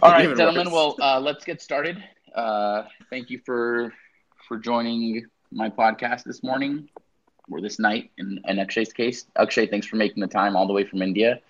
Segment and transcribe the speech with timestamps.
[0.00, 0.70] All right, gentlemen.
[0.70, 2.02] Well, uh, let's get started.
[2.34, 3.92] Uh, thank you for
[4.48, 6.88] for joining my podcast this morning
[7.50, 8.10] or this night.
[8.16, 11.40] In, in Akshay's case, Akshay, thanks for making the time all the way from India.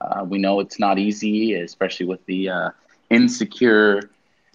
[0.00, 2.70] Uh, we know it's not easy, especially with the uh,
[3.10, 4.10] insecure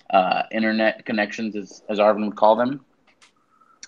[0.09, 2.83] uh, internet connections, as, as Arvin would call them.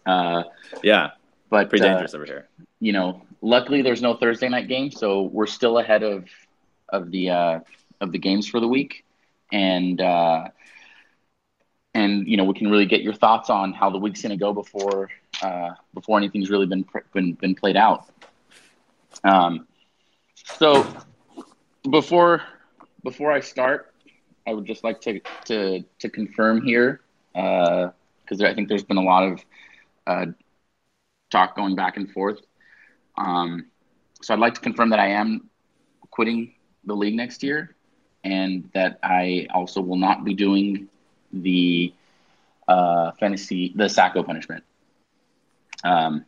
[0.05, 0.43] Uh,
[0.83, 1.11] yeah,
[1.49, 2.47] but pretty uh, dangerous over here.
[2.79, 6.25] you know, luckily there's no Thursday night game, so we're still ahead of
[6.89, 7.59] of the uh,
[8.01, 9.04] of the games for the week,
[9.52, 10.48] and uh,
[11.93, 14.38] and you know we can really get your thoughts on how the week's going to
[14.38, 15.10] go before
[15.42, 18.10] uh, before anything's really been been been played out.
[19.24, 19.68] Um,
[20.36, 20.86] so
[21.89, 22.41] before
[23.04, 23.93] before I start,
[24.47, 27.02] I would just like to to to confirm here
[27.33, 29.46] because I think there's been a lot of
[30.05, 30.25] uh,
[31.29, 32.39] talk going back and forth.
[33.17, 33.67] Um,
[34.22, 35.50] so I'd like to confirm that I am
[36.11, 36.53] quitting
[36.86, 37.75] the league next year,
[38.27, 40.88] and that I also will not be doing
[41.31, 41.94] the
[42.67, 44.63] uh, fantasy the Sacko punishment.
[45.83, 46.25] Um,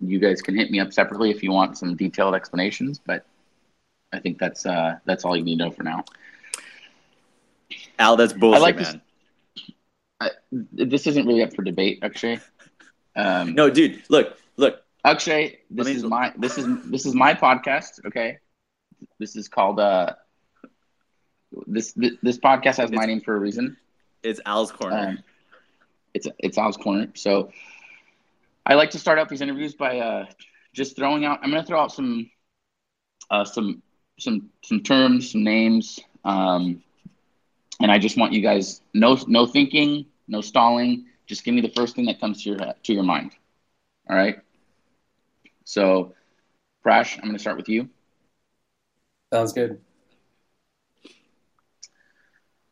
[0.00, 3.24] you guys can hit me up separately if you want some detailed explanations, but
[4.12, 6.04] I think that's uh, that's all you need to know for now.
[7.98, 8.96] Al, that's bullshit, I like this-
[10.18, 12.38] I, this isn't really up for debate, Akshay.
[13.16, 14.82] Um, No, dude, look, look.
[15.04, 18.04] Akshay, this me- is my this is this is my podcast.
[18.06, 18.38] Okay,
[19.18, 20.14] this is called uh
[21.66, 23.76] this this, this podcast has my name for a reason.
[24.22, 25.08] It's Al's corner.
[25.08, 25.18] Um,
[26.14, 27.08] it's it's Al's corner.
[27.14, 27.50] So
[28.64, 30.26] I like to start out these interviews by uh
[30.72, 31.40] just throwing out.
[31.42, 32.30] I'm going to throw out some
[33.30, 33.82] uh some
[34.18, 36.82] some some terms, some names, um,
[37.80, 41.06] and I just want you guys no no thinking, no stalling.
[41.26, 43.32] Just give me the first thing that comes to your to your mind.
[44.08, 44.38] All right.
[45.64, 46.14] So,
[46.84, 47.88] Prash, I'm going to start with you.
[49.32, 49.80] Sounds good.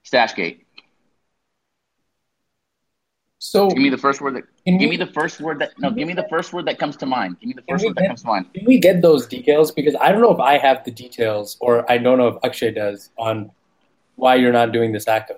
[0.04, 0.60] Stashgate.
[3.38, 4.44] So Give me the first word that.
[4.64, 5.78] Give we, me the first word that.
[5.78, 7.36] No, give me the first word that comes to mind.
[7.40, 8.46] Give me the first word that comes to mind.
[8.54, 9.70] can we get those details?
[9.70, 12.70] Because I don't know if I have the details, or I don't know if Akshay
[12.70, 13.50] does on
[14.16, 15.36] why you're not doing the Sacko.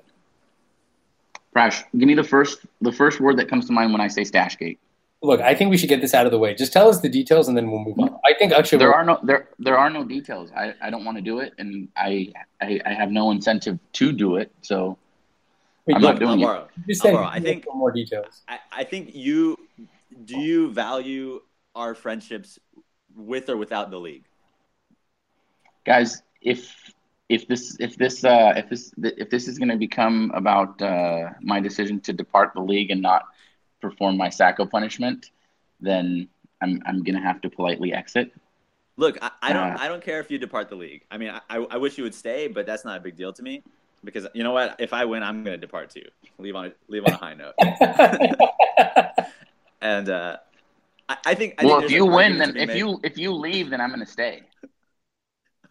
[1.54, 4.22] Prash, give me the first the first word that comes to mind when I say
[4.22, 4.78] Stashgate.
[5.26, 6.54] Look, I think we should get this out of the way.
[6.54, 8.10] Just tell us the details, and then we'll move on.
[8.24, 10.50] I think actually There will- are no there there are no details.
[10.52, 14.12] I, I don't want to do it, and I, I I have no incentive to
[14.12, 14.52] do it.
[14.62, 14.96] So
[15.86, 16.44] Wait, I'm look, not doing it.
[16.44, 18.42] Alvaro, you just Alvaro, I think- more details.
[18.48, 19.56] I, I think you
[20.24, 21.40] do you value
[21.74, 22.58] our friendships
[23.16, 24.24] with or without the league?
[25.84, 26.60] guys, if
[27.28, 31.30] if this if this uh, if this if this is going to become about uh,
[31.40, 33.22] my decision to depart the league and not
[33.80, 35.30] perform my Sacko punishment,
[35.80, 36.28] then
[36.62, 38.32] I'm I'm going to have to politely exit.
[38.96, 41.04] Look, I, I don't Uh, I don't care if you depart the league.
[41.10, 43.42] I mean, I, I wish you would stay, but that's not a big deal to
[43.42, 43.62] me
[44.04, 44.76] because you know what?
[44.78, 46.08] If I win, I'm going to depart too.
[46.38, 47.54] Leave on a, leave on a high note.
[49.80, 50.38] And uh,
[51.08, 51.54] I, I think.
[51.58, 53.90] I well, think if you win, then if made- you if you leave, then I'm
[53.90, 54.42] going to stay.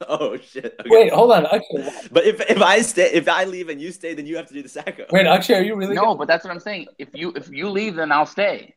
[0.08, 0.76] oh shit.
[0.80, 0.90] Okay.
[0.90, 2.08] Wait, hold on, Akshay.
[2.12, 4.54] But if if I stay, if I leave and you stay, then you have to
[4.54, 5.12] do the Sacko.
[5.12, 5.96] Wait, Akshay, are you really?
[5.96, 6.88] No, but that's what I'm saying.
[6.98, 8.76] If you if you leave, then I'll stay.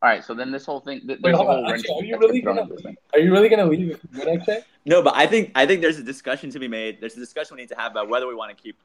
[0.00, 0.24] All right.
[0.24, 1.00] So then this whole thing.
[1.06, 1.64] th- Wait, hold on.
[1.64, 2.94] wrench Akshay, are you really gonna into.
[3.12, 4.60] Are you really gonna leave if you win, Akshay?
[4.84, 7.00] No, but I think I think there's a discussion to be made.
[7.00, 8.78] There's a discussion we need to have about whether we want to keep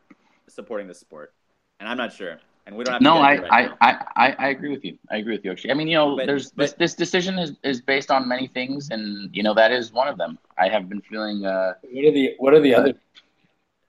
[0.47, 1.33] supporting the sport,
[1.79, 2.39] and I'm not sure.
[2.65, 3.69] And we don't have to No, I, into it I.
[3.81, 4.97] I, I, I agree with you.
[5.11, 5.71] I agree with you, actually.
[5.71, 8.47] I mean, you know, But- there's this, but- this decision is, is based on many
[8.47, 10.37] things, and you know that is one of them.
[10.57, 12.93] I have been feeling uh, What are the What are the other?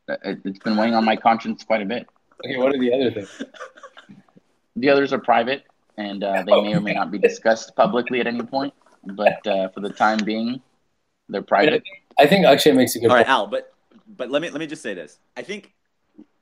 [0.09, 2.09] it- it's been weighing on my conscience quite a bit.
[2.45, 3.43] Okay, what are the other things?
[4.77, 5.63] The others are private,
[5.97, 8.75] and uh, they may or may not be discussed publicly at any point.
[9.05, 10.61] But uh, for the time being,
[11.29, 11.85] they're private.
[12.19, 13.29] I think Akshay makes a good All right, point.
[13.39, 13.73] Al, but
[14.17, 15.21] but let me let me just say this.
[15.37, 15.73] I think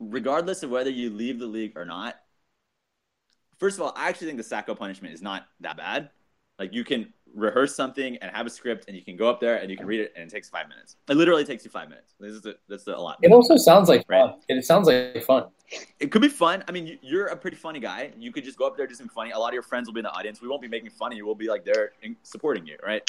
[0.00, 2.21] regardless of whether you leave the league or not,
[3.62, 6.10] first of all, I actually think the Sacko punishment is not that bad.
[6.58, 9.56] Like you can rehearse something and have a script, and you can go up there
[9.56, 10.96] and you can read it, and it takes five minutes.
[11.08, 12.14] It literally takes you five minutes.
[12.20, 13.18] This is a, that's a lot.
[13.22, 14.30] It also sounds like Right.
[14.30, 14.40] fun.
[14.48, 15.44] It sounds like fun.
[16.00, 16.62] It could be fun.
[16.68, 18.12] I mean, you- you're a pretty funny guy.
[18.18, 19.30] You could just go up there, do something funny.
[19.30, 20.42] A lot of your friends will be in the audience.
[20.42, 21.24] We won't be making fun of you.
[21.24, 23.08] We'll be like there in- supporting you, right?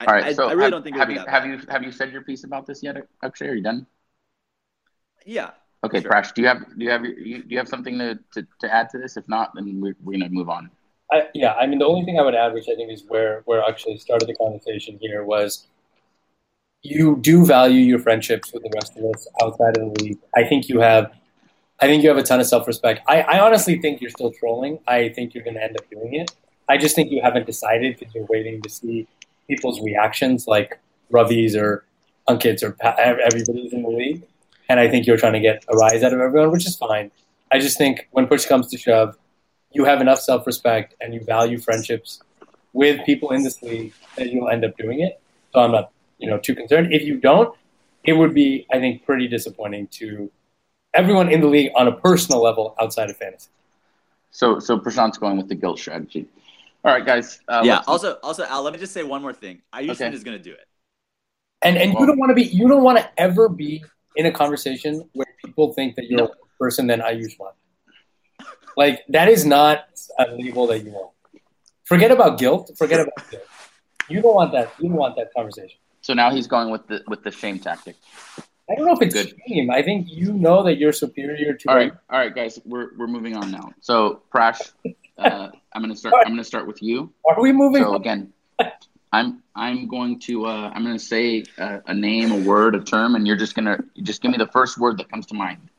[0.00, 0.24] I, All right.
[0.24, 1.46] I, so I really have, don't think have you have bad.
[1.46, 3.48] you have you said your piece about this yet, Akshay?
[3.48, 3.86] Are you done?
[5.24, 5.50] Yeah.
[5.84, 6.10] Okay, Sure.
[6.10, 8.90] Prash, do you have do you have do you have something to, to, to add
[8.90, 9.16] to this?
[9.16, 10.70] If not, then we're, we're gonna move on.
[11.10, 13.42] I, yeah, I mean, the only thing I would add, which I think is where
[13.44, 15.68] where actually started the conversation here, was
[16.82, 20.18] you do value your friendships with the rest of us outside of the league.
[20.36, 21.12] I think you have,
[21.80, 23.02] I think you have a ton of self respect.
[23.08, 24.78] I, I honestly think you're still trolling.
[24.86, 26.30] I think you're going to end up doing it.
[26.68, 29.06] I just think you haven't decided because you're waiting to see
[29.48, 30.78] people's reactions, like
[31.10, 31.84] Ravi's or
[32.28, 34.22] Ankit's or Pa- everybody's in the league.
[34.68, 37.10] And I think you're trying to get a rise out of everyone, which is fine.
[37.50, 39.16] I just think when push comes to shove,
[39.72, 42.20] you have enough self respect and you value friendships
[42.72, 45.20] with people in this league that you'll end up doing it.
[45.52, 46.92] So I'm not, you know, too concerned.
[46.92, 47.56] If you don't,
[48.04, 50.30] it would be, I think, pretty disappointing to
[50.94, 53.48] everyone in the league on a personal level outside of fantasy.
[54.30, 56.26] So, so Prashant's going with the guilt strategy.
[56.84, 57.40] All right, guys.
[57.48, 57.82] Uh, yeah.
[57.86, 59.62] Also, also, Al, let me just say one more thing.
[59.74, 60.12] Ayushman Okay.
[60.14, 60.66] is going to do it.
[61.60, 63.82] And and you don't want to be you don't want to ever be
[64.18, 67.52] in a conversation where people think that you're a worse person than Ayushman.
[68.76, 69.86] Like that is not
[70.18, 71.12] a label that you want.
[71.84, 72.72] Forget about guilt.
[72.76, 73.44] Forget about guilt.
[74.08, 74.72] You don't want that.
[74.78, 75.78] You don't want that conversation.
[76.00, 77.96] so now he's going with the with the shame tactic.
[78.70, 79.34] I don't know if it's Good.
[79.48, 79.70] shame.
[79.70, 81.68] I think you know that you're superior to.
[81.70, 82.60] All right, all right, guys.
[82.64, 83.72] We're we're moving on now.
[83.80, 84.60] So Prash,
[85.16, 86.14] uh, I'm gonna start.
[86.26, 87.12] I'm gonna start with you.
[87.28, 87.82] Are we moving?
[87.82, 88.00] So on?
[88.02, 88.32] again,
[89.12, 93.14] I'm I'm going to uh, I'm gonna say a, a name, a word, a term,
[93.14, 95.70] and you're just gonna you just give me the first word that comes to mind.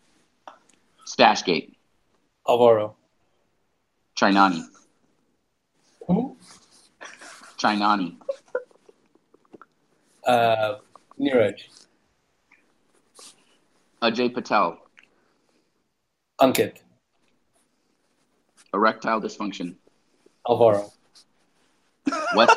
[1.06, 1.74] Stashgate,
[2.48, 2.96] Alvaro.
[4.18, 4.64] Chinani,
[6.08, 6.36] Who?
[7.58, 8.18] Chinani,
[10.26, 10.76] Uh,
[11.20, 11.62] Neeraj.
[14.02, 14.78] Ajay Patel,
[16.42, 16.80] Ankit.
[18.74, 19.76] erectile dysfunction,
[20.48, 20.92] Alvaro.
[22.36, 22.50] Wes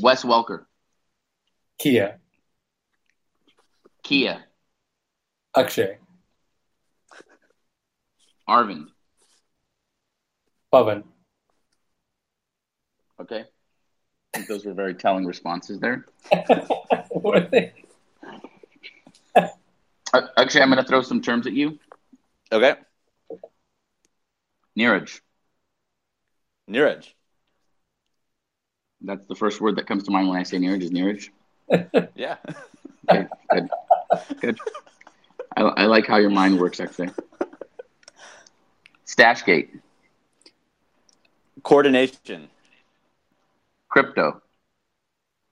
[0.00, 0.64] Wes Welker,
[1.78, 2.18] Kia.
[4.02, 4.44] Kia,
[5.56, 5.98] Akshay.
[8.48, 8.88] Arvind.
[10.72, 11.04] Pavan.
[13.20, 16.06] Okay, I think those were very telling responses there.
[17.10, 17.72] Were they?
[20.14, 21.78] Actually, I'm gonna throw some terms at you.
[22.52, 22.74] Okay.
[24.78, 25.20] Neeraj.
[26.70, 27.12] Neeraj.
[29.00, 31.28] That's the first word that comes to mind when I say Neeraj is Neeraj.
[32.14, 32.36] Yeah.
[33.10, 33.68] Okay, good.
[34.40, 34.58] Good.
[35.56, 37.10] I, I like how your mind works, actually.
[39.06, 39.68] Stashgate,
[41.62, 42.48] Coordination.
[43.88, 44.42] crypto.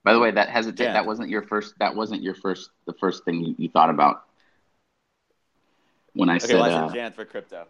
[0.03, 0.93] By the way, that hesitate Yeah.
[0.93, 1.73] that wasn't your first.
[1.79, 2.69] That wasn't your first.
[2.85, 4.23] The first thing you, you thought about
[6.13, 7.67] when I Okay, said, watch uh, it, Jan, for crypto.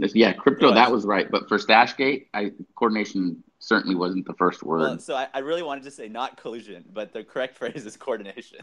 [0.00, 0.68] This- yeah, crypto.
[0.70, 4.80] Go That was right, but for Stashgate, I coordination certainly wasn't the first word.
[4.80, 7.96] Well, so I, I really wanted to say not collusion, but the correct phrase is
[7.96, 8.60] coordination.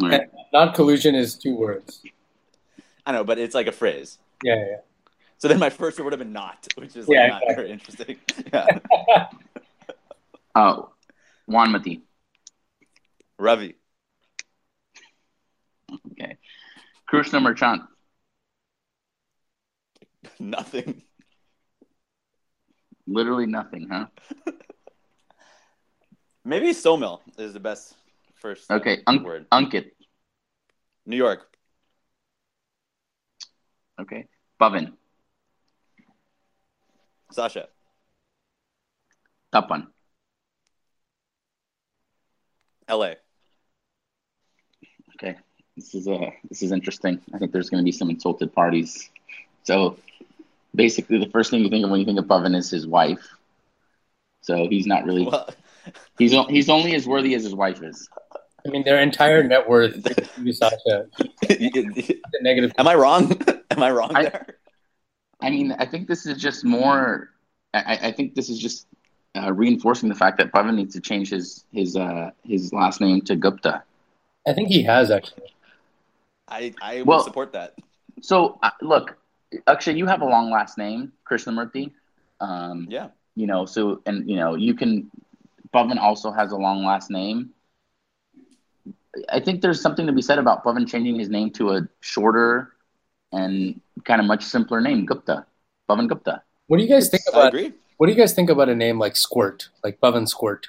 [0.00, 0.28] All right.
[0.52, 2.02] Not collusion is two words.
[3.06, 4.18] I know, but it's like a phrase.
[4.42, 4.76] Yeah, yeah.
[5.38, 7.54] So then my first word would have been not, which is like Yeah, not exactly.
[7.54, 8.16] very interesting.
[8.52, 9.26] Yeah.
[10.54, 10.90] Oh,
[11.48, 12.00] Wanmati.
[13.38, 13.76] Ravi.
[16.12, 16.36] Okay.
[17.06, 17.82] Krishna Merchant.
[20.40, 21.02] Nothing.
[23.06, 24.06] Literally nothing, huh?
[26.44, 27.94] Maybe Sawmill is the best
[28.36, 28.98] first Okay.
[29.06, 29.46] Un- word.
[29.50, 29.90] Ankit.
[31.06, 31.40] New York.
[34.00, 34.26] Okay.
[34.60, 34.92] Pavan.
[37.32, 37.68] Sasha.
[39.52, 39.86] Tapan.
[42.88, 43.14] LA.
[45.16, 45.36] Okay,
[45.76, 47.20] this is uh this is interesting.
[47.34, 49.10] I think there's going to be some insulted parties.
[49.64, 49.98] So
[50.78, 53.20] basically, the first thing you think of when you think of Pavan is his wife.
[54.40, 55.50] So he's not really Well,
[56.18, 58.08] he's o- he's only as worthy as his wife is.
[58.64, 59.94] I mean, their entire net worth
[60.46, 61.06] is Sasha.
[62.40, 62.72] Negative.
[62.78, 63.38] am I wrong?
[63.70, 64.46] Am I wrong I- there?
[65.40, 67.30] I mean, I think this is just more.
[67.74, 68.86] I, I think this is just
[69.36, 73.20] uh, reinforcing the fact that Pavan needs to change his his uh his last name
[73.22, 73.82] to Gupta.
[74.46, 75.52] I think he has actually.
[76.48, 77.74] I, I Well- will support that.
[78.22, 79.16] So uh, look,
[79.66, 81.92] Akshay, you have a long last name, Krishnamurti.
[82.40, 83.08] Um, Yeah.
[83.34, 85.10] you know so and you know you can
[85.74, 87.50] Pavan also has a long last name
[89.30, 92.74] i think there's something to be said about Pavan changing his name to a shorter
[93.32, 95.46] and kind of much simpler name gupta
[95.88, 97.48] Pavan gupta What do you guys think I about?
[97.54, 97.72] agree.
[97.96, 100.68] What do you guys think about a name like Squirt, like Pavan Squirt?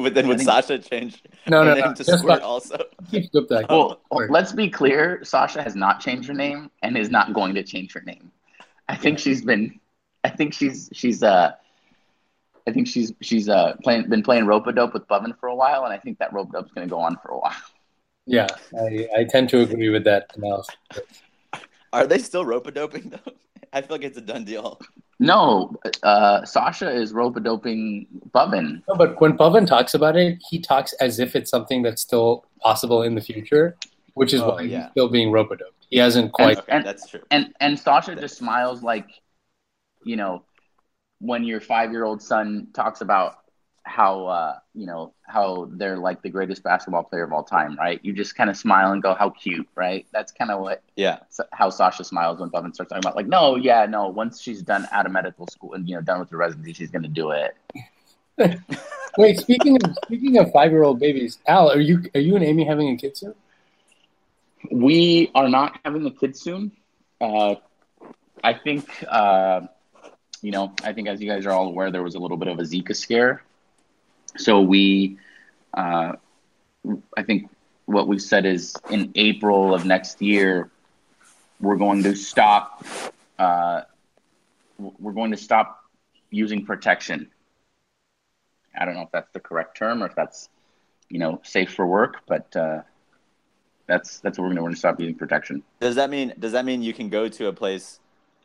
[0.04, 1.94] But then would Sasha change No, her no, name no.
[1.94, 2.44] to Just Squirt Pavan.
[2.44, 2.76] also?
[3.10, 3.66] Keep Gupta.
[3.68, 7.62] well let's be clear sasha has not changed her name and is not going to
[7.62, 8.30] change her name
[8.88, 9.78] i think she's been
[10.24, 11.52] i think she's she's uh
[12.66, 15.54] I think she's she's uh playing been playing rope a dope with Pavan for a
[15.54, 17.56] while, and I think that rope dope's going to go on for a while.
[18.26, 18.46] Yeah,
[18.78, 20.76] I, I tend to agree with that analysis.
[21.94, 23.32] Are they still rope a doping though?
[23.72, 24.78] I feel like it's a done deal.
[25.22, 28.82] No, uh, Sasha is rope doping Pavan.
[28.88, 32.46] No, but when Pavan talks about it, he talks as if it's something that's still
[32.62, 33.76] possible in the future,
[34.14, 34.84] which is Oh, why yeah.
[34.84, 35.86] he's still being rope-a-doped.
[35.90, 36.56] He hasn't quite.
[36.58, 37.20] Okay, and- that's true.
[37.30, 39.08] And and Sasha just smiles like,
[40.04, 40.42] you know,
[41.20, 43.39] when your five year old son talks about
[43.90, 47.98] how uh, you know how they're like the greatest basketball player of all time, right?
[48.02, 50.06] You just kind of smile and go, "How cute," right?
[50.12, 51.18] That's kind of what Yeah.
[51.52, 54.08] how Sasha smiles when Pavan starts talking about like, no, yeah, no.
[54.08, 56.90] Once she's done out of medical school and you know done with her residency, she's
[56.90, 57.56] gonna do it.
[59.18, 62.44] Wait, speaking of speaking of five year old babies, Al, are you are you and
[62.44, 63.34] Amy having a kid soon?
[64.70, 66.70] We are not having a kid soon.
[67.20, 67.56] Uh,
[68.44, 69.62] I think, uh,
[70.42, 72.48] you know, I think as you guys are all aware, there was a little bit
[72.48, 73.42] of a Zika scare.
[74.36, 75.18] So we,
[75.74, 76.12] uh,
[77.16, 77.50] I think
[77.86, 80.70] what we've said is in April of next year,
[81.60, 82.84] we're going to stop.
[83.38, 83.82] Uh,
[84.78, 85.84] we're going to stop
[86.30, 87.28] using protection.
[88.78, 90.48] I don't know if that's the correct term or if that's,
[91.08, 92.82] you know, safe for work, but uh,
[93.86, 94.62] that's that's what we're going to.
[94.62, 95.62] We're going to stop using protection.
[95.80, 97.98] Does that mean does that mean you can go to a place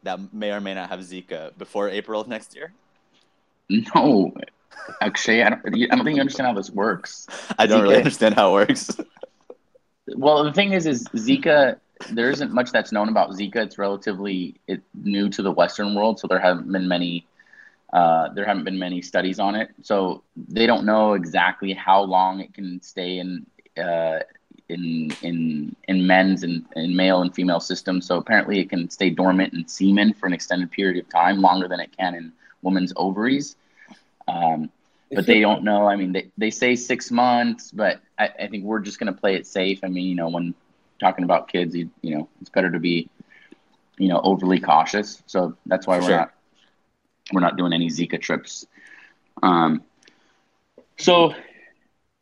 [0.04, 2.74] that may or may not have Zika before April of next year?
[3.70, 4.34] No,
[5.02, 5.62] actually, I don't.
[5.66, 7.28] I don't think you understand how this works.
[7.58, 8.92] I don't really understand how it works.
[10.08, 11.80] Well, the thing is, is Zika.
[12.12, 13.56] There isn't much that's known about Zika.
[13.56, 17.26] It's relatively it, new to the Western world, so there haven't been many.
[17.92, 22.40] Uh, there haven't been many studies on it, so they don't know exactly how long
[22.40, 24.20] it can stay in uh,
[24.70, 28.06] in in in men's and in male and female systems.
[28.06, 31.68] So apparently, it can stay dormant in semen for an extended period of time, longer
[31.68, 33.56] than it can in women's ovaries.
[34.28, 34.70] Um,
[35.14, 35.88] but they don't know.
[35.88, 39.20] I mean, they, they say six months, but I, I think we're just going to
[39.20, 39.80] play it safe.
[39.84, 40.54] I mean, you know, when
[41.00, 43.10] talking about kids, you, you know, it's better to be,
[43.98, 45.22] you know, overly cautious.
[45.26, 46.18] So that's why we're Sure.
[46.18, 46.32] not
[47.32, 48.66] we're not doing any Zika trips.
[49.42, 49.84] Um,
[50.98, 51.34] so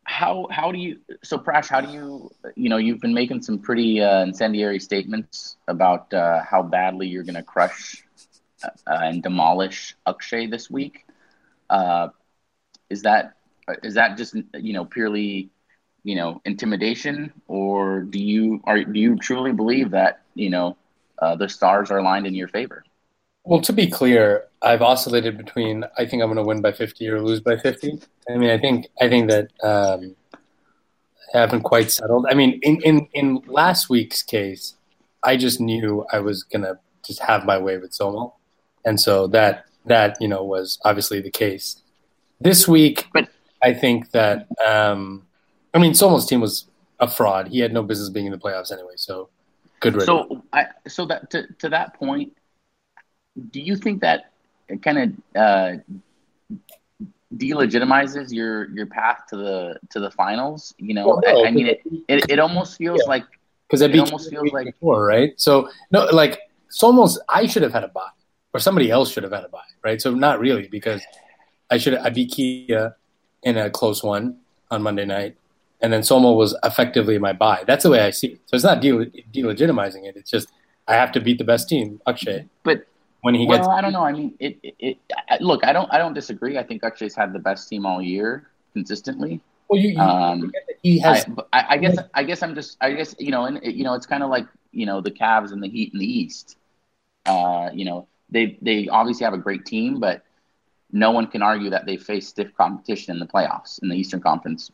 [0.04, 1.68] how how do you so Prash?
[1.68, 6.42] How do you you know you've been making some pretty uh, incendiary statements about uh,
[6.42, 8.02] how badly you're going to crush
[8.62, 11.04] uh, and demolish Akshay this week.
[11.70, 12.08] Uh,
[12.90, 13.34] is that
[13.82, 15.50] is that just you know purely
[16.02, 20.76] you know intimidation, or do you are do you truly believe that you know
[21.20, 22.84] uh, the stars are aligned in your favor?
[23.44, 27.06] Well, to be clear, I've oscillated between I think I'm going to win by 50
[27.08, 28.00] or lose by 50.
[28.28, 30.16] I mean, I think I think that um,
[31.34, 32.26] I haven't quite settled.
[32.30, 34.76] I mean, in, in in last week's case,
[35.22, 38.32] I just knew I was going to just have my way with Somo,
[38.84, 41.82] and so that that you know was obviously the case.
[42.40, 43.28] This week, But-
[43.62, 45.26] I think that um,
[45.72, 46.66] I mean Somo's team was
[47.00, 47.48] a fraud.
[47.48, 48.94] He had no business being in the playoffs anyway.
[48.96, 49.28] So
[49.80, 50.06] good riddance.
[50.28, 52.36] So I so that to to that point,
[53.50, 54.30] do you think that
[54.82, 54.98] kind
[55.34, 55.72] of uh,
[57.34, 60.74] delegitimizes your your path to the to the finals?
[60.78, 63.08] You know, Well, no, I, I mean, it, it it almost feels Yeah.
[63.08, 63.24] like
[63.68, 65.32] because It almost feels like- before, right?
[65.40, 66.38] So no, like
[66.82, 68.08] almost I should have had a buy,
[68.54, 70.00] or somebody else should have had a buy, right?
[70.00, 71.02] So not really because
[71.70, 72.96] I should I beat Kia
[73.42, 74.38] in a close one
[74.70, 75.36] on Monday night,
[75.82, 77.64] and then Somo was effectively my buy.
[77.66, 78.40] That's the way I see it.
[78.46, 80.16] So it's not de- delegitimizing it.
[80.16, 80.48] It's just
[80.86, 82.86] I have to beat the best team, Akshay, But
[83.22, 83.68] when he well, gets.
[83.68, 84.04] I don't know.
[84.04, 84.98] I mean, it, it, it.
[85.28, 85.92] I- Look, I don't.
[85.92, 86.56] I don't disagree.
[86.58, 89.40] I think Akshay's had the best team all year consistently.
[89.68, 91.26] Well, you, you Um, he has.
[91.52, 91.98] I, I guess.
[92.14, 92.76] I guess I'm just.
[92.80, 93.46] I guess you know.
[93.46, 95.98] And you know, it's kind of like you know the Cavs and the Heat in
[95.98, 96.56] the East.
[97.26, 100.22] Uh, you know, they they obviously have a great team, but
[100.92, 104.20] no one can argue that they face stiff competition in the playoffs in the Eastern
[104.20, 104.70] Conference.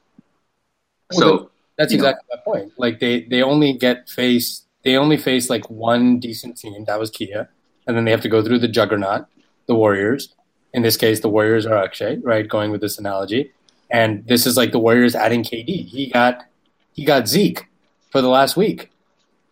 [1.12, 2.73] So That's you know- exactly my point.
[2.76, 6.85] Like they they only get face they only face like one decent team.
[6.87, 7.49] That was Kia,
[7.87, 9.26] and then they have to go through the juggernaut,
[9.67, 10.35] the Warriors.
[10.73, 12.49] In this case, the Warriors are Akshay, right?
[12.49, 13.52] Going with this analogy,
[13.90, 15.87] and this is like the Warriors adding KD.
[15.87, 16.45] He got
[16.93, 17.67] he got Zeke
[18.11, 18.90] for the last week,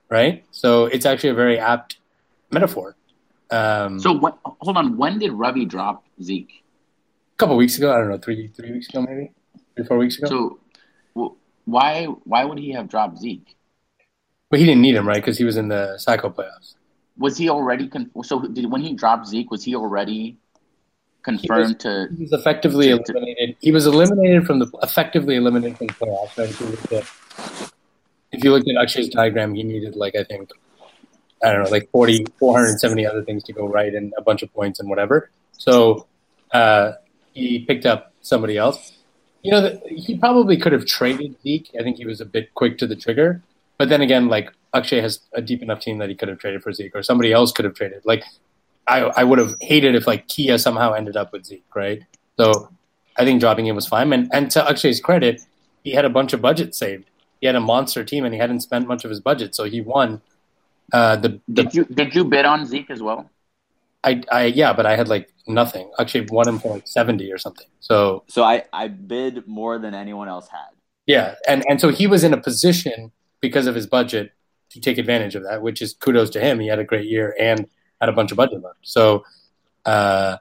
[0.09, 0.45] right?
[0.51, 1.99] So it's actually a very apt
[2.51, 2.97] metaphor.
[3.51, 4.39] Um, so what?
[4.45, 4.97] Hold on.
[4.97, 6.63] When did Ravi drop Zeke?
[7.35, 9.31] a couple weeks ago, I don't know, three three weeks ago, maybe
[9.77, 10.27] three four weeks ago.
[10.29, 10.59] So
[11.17, 13.55] wh- why why would he have dropped Zeke?
[14.51, 15.17] but he didn't need him, right?
[15.17, 16.75] Because he was in the Sacko playoffs.
[17.19, 18.41] Was he already con- so?
[18.41, 20.37] Did when he dropped Zeke, was he already
[21.23, 22.09] confirmed to?
[22.17, 23.57] He was effectively to- eliminated.
[23.61, 26.37] He was eliminated from the effectively eliminated from the playoffs.
[26.39, 26.49] Right?
[26.51, 27.05] If you looked at,
[28.33, 30.51] if you looked at Akshay's diagram, he needed like I think
[31.43, 34.53] I don't know, like 40, 470 other things to go right and a bunch of
[34.53, 35.31] points and whatever.
[35.53, 36.07] So
[36.53, 36.93] uh,
[37.33, 38.93] he picked up somebody else.
[39.43, 41.71] You know, the, he probably could have traded Zeke.
[41.79, 43.43] I think he was a bit quick to the trigger.
[43.79, 46.63] But then again, like Akshay has a deep enough team that he could have traded
[46.63, 48.03] for Zeke, or somebody else could have traded.
[48.05, 48.25] Like
[48.87, 52.03] I, I would have hated if like Kia somehow ended up with Zeke, right?
[52.37, 52.71] So
[53.17, 54.13] I think dropping him was fine.
[54.13, 55.43] And and to Akshay's credit,
[55.85, 57.09] he had a bunch of budget saved.
[57.41, 59.81] He had a monster team, and he hadn't spent much of his budget, so he
[59.81, 60.21] won.
[60.93, 63.31] Uh, the, the Did you did you bid on Zeke as well?
[64.05, 65.91] I, I yeah, but I had like nothing.
[65.99, 67.67] Actually, won him for like seventy or something.
[67.81, 70.71] So So I I bid more than anyone else had.
[71.07, 74.33] yeah, and and so he was in a position because of his budget
[74.71, 76.61] to take advantage of that, which is kudos to him.
[76.61, 77.67] He had a great year and
[78.01, 78.79] had a bunch of budget left.
[78.83, 79.25] So,
[79.85, 80.37] uh,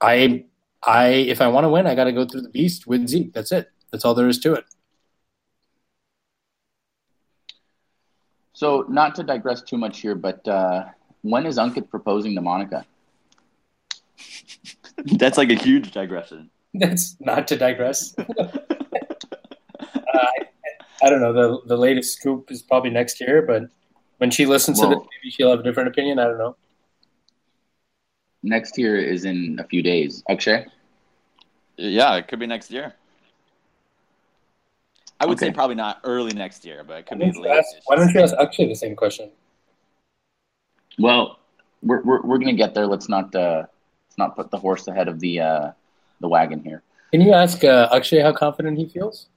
[0.00, 0.44] I
[0.82, 3.32] I if I want to win, I got to go through the beast with Zeke.
[3.32, 3.70] That's it.
[3.92, 4.64] That's all there is to it.
[8.58, 10.86] So, not to digress too much here, but uh,
[11.22, 12.84] when is Ankit proposing to Monica?
[15.04, 16.50] That's like a huge digression.
[16.74, 18.18] That's not to digress.
[18.18, 18.48] uh,
[20.12, 20.32] I,
[21.04, 21.32] I don't know.
[21.32, 23.68] The the latest scoop is probably next year, but
[24.16, 26.18] when she listens to Well- this, maybe she'll have a different opinion.
[26.18, 26.56] I don't know.
[28.42, 30.24] Next year is in a few days.
[30.28, 30.66] Akshay?
[31.76, 32.96] Yeah, it could be next year.
[35.20, 37.58] I would say probably not early next year, but it could don't be you late.
[37.58, 39.30] ask, why don't you ask Akshay the same question?
[40.98, 41.38] Well,
[41.82, 42.86] we're, we're, we're going to get there.
[42.86, 43.64] Let's not uh,
[44.06, 45.70] let's not put the horse ahead of the uh,
[46.20, 46.82] the wagon here.
[47.12, 49.28] Can you ask uh, Akshay how confident he feels?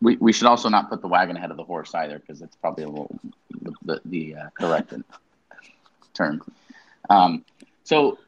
[0.00, 2.56] We, we should also not put the wagon ahead of the horse either, because it's
[2.56, 3.18] probably a little
[3.62, 4.92] the the, the uh, correct
[6.14, 6.42] term.
[7.08, 7.44] Um,
[7.84, 8.18] so,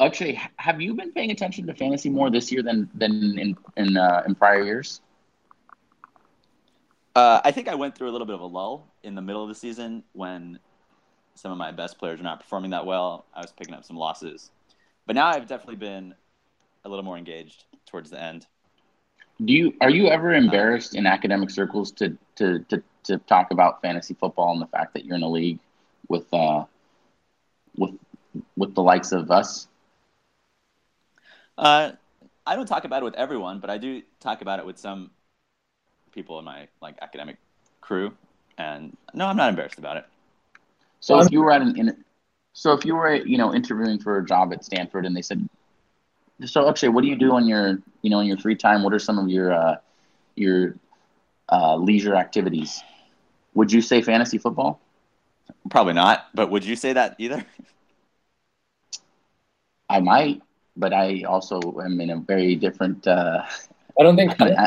[0.00, 3.96] Akshay, have you been paying attention to fantasy more this year than than in in
[3.96, 5.00] uh, in prior years?
[7.14, 9.42] Uh, I think I went through a little bit of a lull in the middle
[9.42, 10.58] of the season when
[11.34, 13.24] some of my best players were not performing that well.
[13.34, 14.50] I was picking up some losses,
[15.06, 16.14] but now I've definitely been
[16.84, 18.46] a little more engaged towards the end.
[19.44, 23.80] Do you are you ever embarrassed in academic circles to to to, to talk about
[23.80, 25.58] fantasy football and the fact that you're in a league
[26.08, 26.64] with uh
[27.76, 27.94] with
[28.56, 29.66] with the likes of us?
[31.56, 31.92] Uh,
[32.46, 35.10] I don't talk about it with everyone, but I do talk about it with some
[36.12, 37.36] people in my like academic
[37.80, 38.12] crew,
[38.58, 40.06] and no, I'm not embarrassed about it.
[41.00, 42.04] So Well, if you were at an in,
[42.52, 45.48] so if you were you know interviewing for a job at Stanford and they said,
[46.44, 48.82] so actually, what do you do on your you know in your free time?
[48.82, 49.76] What are some of your uh,
[50.36, 50.74] your
[51.50, 52.82] uh, leisure activities?
[53.54, 54.80] Would you say fantasy football?
[55.70, 57.44] Probably not, but would you say that either?
[59.88, 60.42] I might,
[60.76, 63.06] but I also am in a very different.
[63.06, 63.42] Uh,
[63.98, 64.58] I don't think I think,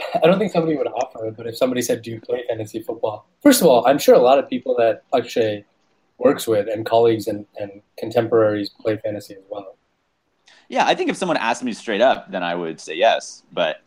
[0.22, 1.36] I don't think somebody would offer it.
[1.36, 4.18] But if somebody said, "Do you play fantasy football?" First of all, I'm sure a
[4.18, 5.64] lot of people that Akshay
[6.18, 9.76] works with and colleagues and, and contemporaries play fantasy as well.
[10.68, 13.42] Yeah, I think if someone asked me straight up, then I would say yes.
[13.52, 13.82] But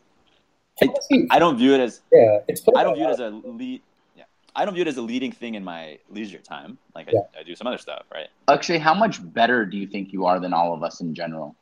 [0.80, 3.82] Fantasy, I don't view it as yeah, it's I don't view it as a lead.
[4.18, 4.24] Yeah,
[4.56, 6.80] I don't view it as a leading thing in my leisure time.
[6.96, 7.40] Like I, Yeah.
[7.40, 8.28] I do some other stuff, right?
[8.48, 11.56] Akshay, how much better do you think you are than all of us in general?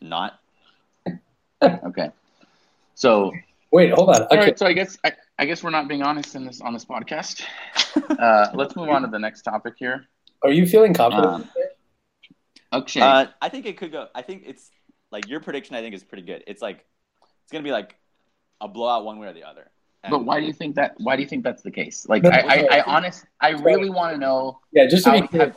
[0.00, 0.40] Not.
[1.60, 2.10] Okay,
[2.98, 3.32] so
[3.70, 4.22] Wait, hold on.
[4.22, 6.60] All Okay, right, so I guess I, I guess we're not being honest in this
[6.60, 7.42] on this podcast.
[8.18, 10.04] Uh, let's move on to the next topic here.
[10.44, 11.26] are you feeling confident?
[11.34, 11.48] Um,
[12.72, 14.06] Akshay, Uh, I think it could go.
[14.14, 14.70] I think it's
[15.10, 15.74] like your prediction.
[15.74, 16.44] I think is pretty good.
[16.46, 16.84] It's like
[17.42, 17.96] it's gonna be like
[18.60, 19.70] a blowout one way or the other.
[20.04, 20.94] And but why do you think that?
[20.98, 22.06] Why do you think that's the case?
[22.08, 24.60] Like, No, I, I, I honest, I really want to know.
[24.72, 25.54] yeah, just to be clear,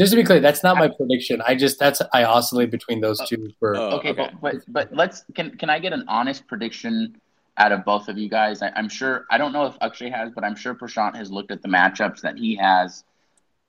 [0.00, 1.42] just to be clear, that's not my prediction.
[1.46, 3.76] I just that's I oscillate between those two for.
[3.76, 4.30] Oh, okay, okay.
[4.40, 7.20] But, but but let's can can I get an honest prediction
[7.58, 8.62] out of both of you guys?
[8.62, 11.50] I, I'm sure I don't know if Akshay has, but I'm sure Prashant has looked
[11.50, 13.04] at the matchups that he has,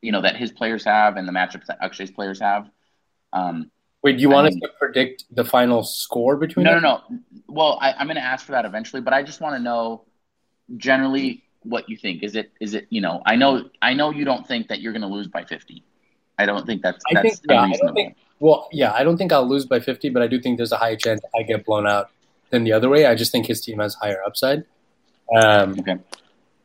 [0.02, 2.70] you know, that his players have, and the matchups that Akshay's players have.
[3.34, 3.70] Um,
[4.02, 6.64] Wait, do you I want us to predict the final score between?
[6.64, 7.20] No, no, no.
[7.50, 10.06] Well, I, I'm going to ask for that eventually, but I just want to know
[10.78, 12.24] generally what you think.
[12.24, 14.94] Is it, is it, you know, I know, I know you don't think that you're
[14.94, 15.84] going to lose by 50.
[16.42, 18.16] I don't think that's I that's think yeah, I don't think.
[18.40, 20.78] Well, yeah, I don't think I'll lose by fifty, but I do think there's a
[20.78, 22.10] high chance I get blown out
[22.50, 23.06] than the other way.
[23.06, 24.64] I just think his team has higher upside.
[25.36, 25.96] Um, Okay.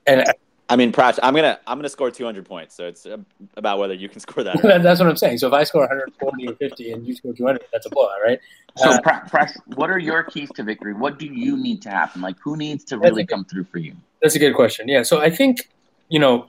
[0.07, 0.25] and
[0.69, 2.75] I mean, Prash, I'm gonna I'm gonna score 200 points.
[2.75, 3.19] So it's uh,
[3.57, 4.61] about whether you can score that.
[4.63, 5.39] That, that's what I'm saying.
[5.39, 8.41] So if I score 140 or 50 and you score 200, that's a blowout, right?
[8.79, 10.93] So, Uh, Prash, what are your keys to victory?
[10.95, 12.21] What do you need to happen?
[12.21, 13.95] Like, who needs to really good- come through for you?
[14.23, 14.89] That's a good question.
[14.89, 15.03] Yeah.
[15.03, 15.69] So I think,
[16.09, 16.47] you know,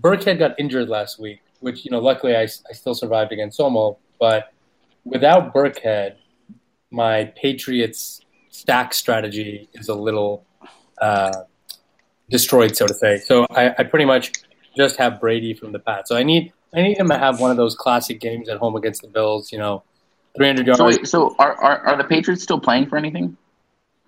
[0.00, 3.96] Burkhead got injured last week, which, you know, luckily I, I still survived against Somo.
[4.20, 4.52] But
[5.04, 6.14] without Burkhead,
[6.92, 10.46] my Patriots stack strategy is a little
[11.02, 11.32] uh,
[12.30, 13.18] destroyed, so to say.
[13.18, 14.30] So I, I pretty much
[14.76, 16.08] just have Brady from the Pats.
[16.08, 18.76] So I need I need him to have one of those classic games at home
[18.76, 19.82] against the Bills, you know,
[20.36, 20.78] 300 yards.
[20.78, 23.36] So, wait, so are, are, are the Patriots still playing for anything?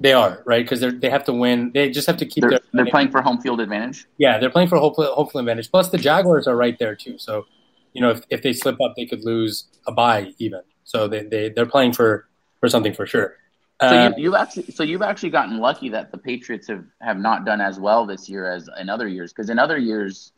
[0.00, 0.64] They are, right?
[0.64, 1.72] Because they they have to win.
[1.74, 4.06] They just have to keep They're, their they're playing for home field advantage?
[4.16, 5.70] Yeah, they're playing for hopeful, hopeful advantage.
[5.70, 7.18] Plus, the Jaguars are right there too.
[7.18, 7.46] So,
[7.94, 10.60] you know, if, if they slip up, they could lose a bye even.
[10.84, 12.28] So they they they're playing for
[12.60, 13.36] for something for sure.
[13.80, 17.16] So Uh, you, you've actually, so you've actually gotten lucky that the Patriots have, have
[17.18, 19.32] not done as well this year as in other years.
[19.32, 20.32] Because in other years,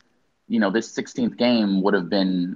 [0.47, 2.55] you know, this 16th game would have been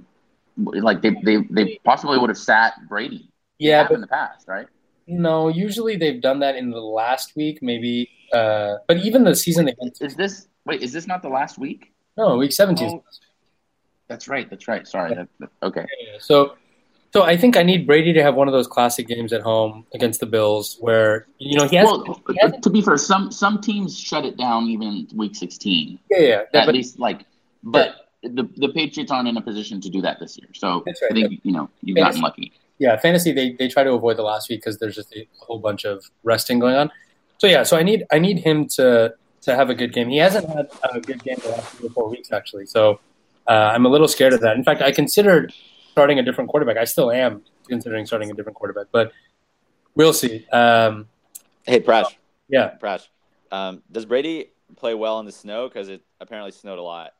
[0.56, 3.28] like they they, they possibly would have sat Brady.
[3.58, 4.66] Yeah, but in the past, right?
[5.06, 5.48] No.
[5.48, 8.10] Usually they've done that in the last week, maybe.
[8.32, 10.82] Uh, but even the season they went Is this wait?
[10.82, 11.92] Is this not the last week?
[12.16, 12.90] no week seventeen.
[12.90, 13.04] Oh,
[14.08, 14.48] that's right.
[14.48, 14.86] That's right.
[14.86, 15.14] Sorry.
[15.14, 15.84] That, that- okay.
[16.00, 16.54] Yeah, So,
[17.12, 19.86] so I think I need Brady to have one of those classic games at home
[19.94, 21.86] against the Bills, where you know he has.
[21.86, 22.20] Well,
[22.62, 25.98] to be fair, some some teams shut it down even week sixteen.
[26.10, 26.40] yeah, yeah.
[26.54, 27.24] At but- least, like,
[27.62, 30.48] but the the Patriots aren't in a position to do that this year.
[30.54, 30.96] So right.
[31.10, 32.52] I think you know you've gotten lucky.
[32.78, 35.58] Yeah, fantasy they, they try to avoid the last week because there's just a whole
[35.58, 36.90] bunch of resting going on.
[37.38, 40.08] So yeah, so I need I need him to to have a good game.
[40.08, 42.66] He hasn't had a good game the last three or four weeks actually.
[42.66, 43.00] So
[43.46, 44.56] uh, I'm a little scared of that.
[44.56, 45.52] In fact, I considered
[45.92, 46.76] starting a different quarterback.
[46.76, 49.12] I still am considering starting a different quarterback, but
[49.94, 50.46] we'll see.
[50.52, 51.08] Um,
[51.64, 52.14] Hey, Prash.
[52.48, 53.08] yeah, Prash.
[53.50, 55.68] Um, does Brady play well in the snow?
[55.68, 57.12] Because it apparently snowed a lot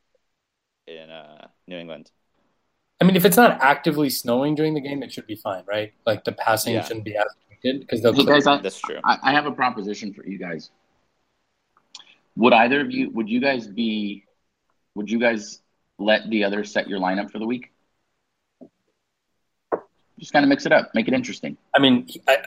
[0.87, 2.11] in uh, New England.
[3.01, 5.93] I mean, if it's not actively snowing during the game, it should be fine, right?
[6.07, 6.83] Like the passing Yeah.
[6.83, 8.15] shouldn't be as affected because they'll.
[8.15, 8.99] Hey guys, I, That's true.
[9.05, 10.71] I I have a proposition for you guys.
[12.37, 13.11] Would either of you?
[13.11, 14.25] Would you guys be?
[14.95, 15.61] Would you guys
[15.99, 17.71] let the other set your lineup for the week?
[20.19, 21.59] Just kind of mix it up, make it interesting.
[21.75, 22.39] I mean, I,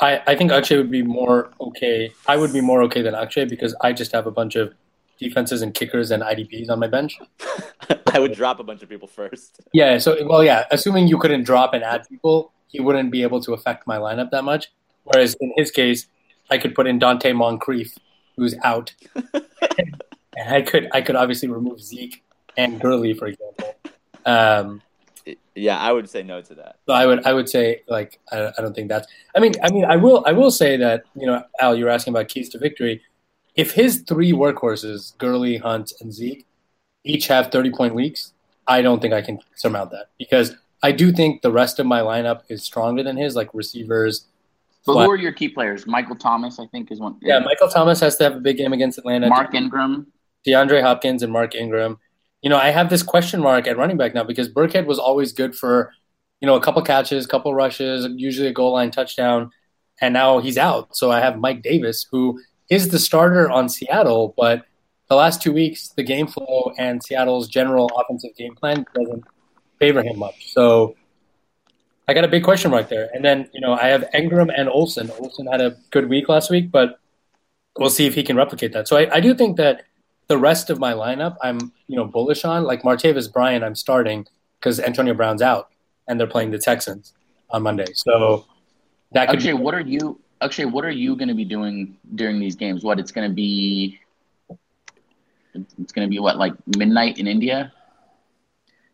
[0.00, 2.12] I, I think Akshay would be more okay.
[2.26, 4.74] I would be more okay than Akshay because I just have a bunch of
[5.22, 7.18] defenses and kickers and IDPs on my bench.
[8.12, 9.60] I would drop a bunch of people first.
[9.72, 9.98] Yeah.
[9.98, 10.64] So, well, yeah.
[10.70, 14.30] Assuming you couldn't drop and add people, he wouldn't be able to affect my lineup
[14.30, 14.70] that much.
[15.04, 16.06] Whereas in his case,
[16.50, 17.96] I could put in Donte Moncrief,
[18.36, 18.94] who's out,
[19.34, 22.22] and I could I could obviously remove Zeke
[22.56, 23.74] and Gurley, for example.
[24.26, 24.82] Um,
[25.54, 26.78] Yeah, I would say no to that.
[26.86, 29.70] So I would I would say like I, I don't think that's I mean I
[29.70, 32.48] mean I will I will say that you know Al you were asking about keys
[32.50, 33.02] to victory.
[33.54, 36.46] If his three workhorses Gurley, Hunt, and Zeke
[37.04, 38.32] each have thirty point weeks,
[38.66, 42.00] I don't think I can surmount that because I do think the rest of my
[42.00, 44.26] lineup is stronger than his, like receivers.
[44.84, 45.86] But Flat- who are your key players?
[45.86, 47.16] Michael Thomas, I think, is one.
[47.22, 49.28] Yeah, Michael Thomas has to have a big game against Atlanta.
[49.28, 50.08] Mark Ingram.
[50.46, 51.98] DeAndre Hopkins and Mark Ingram.
[52.42, 55.32] You know, I have this question mark at running back now because Burkhead was always
[55.32, 55.92] good for,
[56.40, 59.52] you know, a couple catches, a couple rushes, usually a goal line touchdown,
[60.00, 60.96] and now he's out.
[60.96, 64.64] So I have Mike Davis, who is the starter on Seattle, but
[65.08, 69.24] the last two weeks, the game flow and Seattle's general offensive game plan doesn't
[69.78, 70.52] favor him much.
[70.52, 70.96] So
[72.08, 73.10] I got a big question mark there.
[73.12, 75.10] And then, you know, I have Ingram and Olsen.
[75.18, 76.98] Olsen had a good week last week, but
[77.78, 78.88] we'll see if he can replicate that.
[78.88, 79.84] So I, I do think that
[80.28, 82.64] the rest of my lineup, I'm you know bullish on.
[82.64, 84.26] Like Martavis Bryant, I'm starting
[84.58, 85.68] because Antonio Brown's out
[86.08, 87.12] and they're playing the Texans
[87.50, 87.86] on Monday.
[87.94, 88.46] So
[89.12, 90.20] that could Akshay, be, what are you?
[90.42, 92.82] Akshay, what are you going to be doing during these games?
[92.82, 94.00] What it's going to be?
[95.54, 97.72] It's going to be what like midnight in India.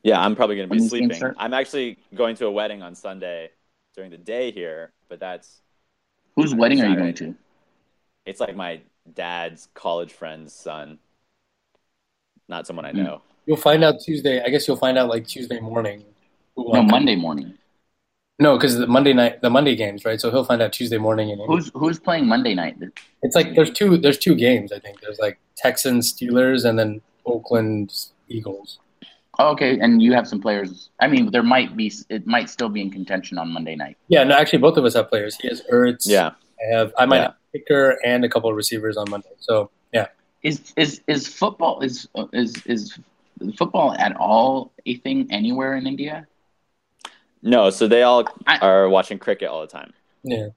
[0.02, 1.22] Yeah, I'm probably going to be these sleeping.
[1.38, 3.50] I'm actually going to a wedding on Sunday
[3.94, 5.62] during the day here, but that's
[6.36, 7.34] Whose wedding are you going to?
[8.26, 8.80] it's like my
[9.14, 10.98] dad's college friend's son,
[12.46, 12.98] not someone I Hmm.
[13.04, 13.22] know.
[13.46, 14.42] you'll find out Tuesday.
[14.42, 16.04] I guess you'll find out like Tuesday morning.
[16.54, 16.90] who No, won.
[16.90, 17.56] Monday morning.
[18.40, 20.20] No, because the Monday night, the Monday games, right?
[20.20, 21.30] So he'll find out Tuesday morning.
[21.32, 22.76] And Who's who's playing Monday night?
[23.22, 24.72] it's like there's two there's two games.
[24.72, 27.92] I think there's like Texans Steelers and then Oakland
[28.28, 28.78] Eagles.
[29.40, 30.90] Oh, okay, and you have some players.
[31.00, 31.92] I mean, there might be.
[32.08, 33.96] It might still be in contention on Monday night.
[34.08, 35.36] Yeah, no, actually both of us have players.
[35.36, 36.06] He has Ertz.
[36.06, 37.22] Yeah, I have I might Yeah.
[37.22, 39.30] have a kicker and a couple of receivers on Monday.
[39.40, 40.06] So yeah.
[40.44, 42.98] Is is is football is is is
[43.56, 46.26] football at all a thing anywhere in India?
[47.42, 49.92] No, so they all I- are watching cricket all the time.
[50.22, 50.48] Yeah.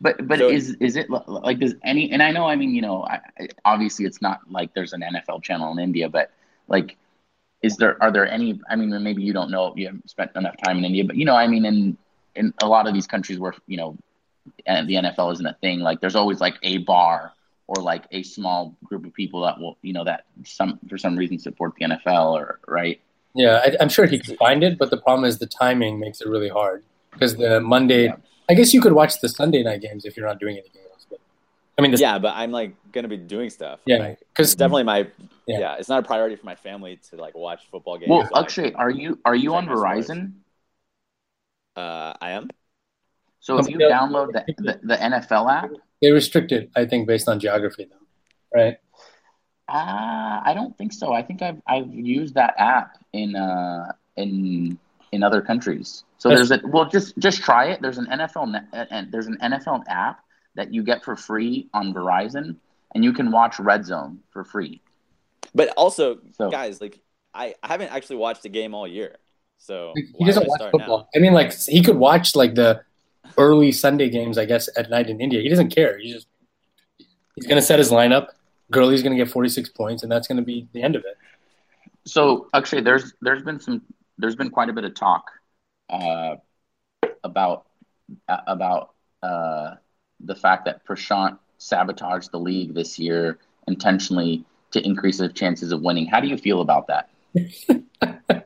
[0.00, 2.10] But but So- is is it like does any?
[2.12, 5.02] And I know I mean you know I, I- obviously it's not like there's an
[5.02, 6.30] NFL channel in India, but
[6.68, 6.96] like
[7.62, 8.60] is there are there any?
[8.70, 11.24] I mean maybe you don't know you haven't spent enough time in India, but you
[11.24, 11.96] know I mean in
[12.36, 13.96] in a lot of these countries where you know
[14.66, 17.32] and the NFL isn't a thing, like there's always like a bar
[17.66, 21.16] or like a small group of people that will you know that some for some
[21.16, 23.00] reason support the NFL or right.
[23.38, 26.20] Yeah, I, I'm sure he could find it, but the problem is the timing makes
[26.20, 28.04] it really hard because the Monday.
[28.06, 28.16] Yeah.
[28.50, 31.06] I guess you could watch the Sunday night games if you're not doing anything else.
[31.10, 31.20] But
[31.78, 33.78] I mean, the, Yeah, but I'm like going to be doing stuff.
[33.86, 35.00] yeah, because it's definitely my
[35.46, 35.60] Yeah.
[35.60, 35.76] yeah.
[35.78, 38.10] It's not a priority for my family to like watch football games.
[38.10, 40.08] Well, so I- Akshay, are you are you on Check my sports.
[40.10, 40.32] Verizon?
[41.76, 42.48] uh, I am.
[43.40, 45.70] So if you download the, the, the NFL app,
[46.02, 46.70] they restrict it.
[46.74, 48.76] I think based on geography, though, right?
[49.68, 51.12] uh, I don't think so.
[51.12, 54.78] I think I've I've used that app in uh in
[55.12, 56.04] in other countries.
[56.18, 57.80] So there's a well just just try it.
[57.80, 61.68] There's an NFL net, uh, uh, there's an NFL app that you get for free
[61.72, 62.56] on Verizon,
[62.94, 64.80] and you can watch Red Zone for free.
[65.54, 66.98] But also, So guys, like
[67.34, 69.16] I, I haven't actually watched a game all year.
[69.58, 70.98] So he doesn't would I watch start football.
[70.98, 71.08] now?
[71.14, 72.82] I mean, like he could watch like the
[73.36, 75.40] early Sunday games, I guess, at night in India.
[75.40, 75.98] He doesn't care.
[75.98, 76.26] He just
[77.34, 78.28] he's gonna set his lineup.
[78.70, 81.16] Gurley's gonna get forty six points, and that's gonna be the end of it.
[82.06, 83.82] So actually, there's there's been some
[84.18, 85.30] there's been quite a bit of talk
[85.90, 86.36] uh,
[87.24, 87.66] about
[88.28, 89.74] uh, about uh,
[90.20, 95.82] the fact that Prashant sabotaged the league this year intentionally to increase his chances of
[95.82, 96.06] winning.
[96.06, 97.10] How do you feel about that?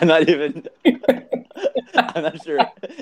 [0.00, 0.66] I'm not even.
[1.94, 2.60] I'm not sure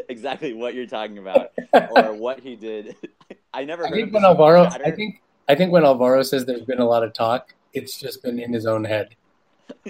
[0.08, 1.52] exactly what you're talking about
[1.90, 2.96] or what he did.
[3.54, 3.84] I never.
[3.86, 4.86] I heard think of when Alvaro, pattern.
[4.86, 8.22] I think I think when Alvaro says there's been a lot of talk, it's just
[8.22, 9.14] been in his own head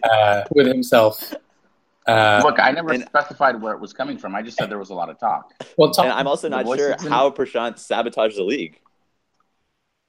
[0.02, 1.34] uh, with himself.
[2.06, 4.34] Uh, Look, I never and- specified where it was coming from.
[4.34, 5.52] I just said there was a lot of talk.
[5.78, 8.80] well, talk, And I'm also not sure in- how Prashant sabotaged the league.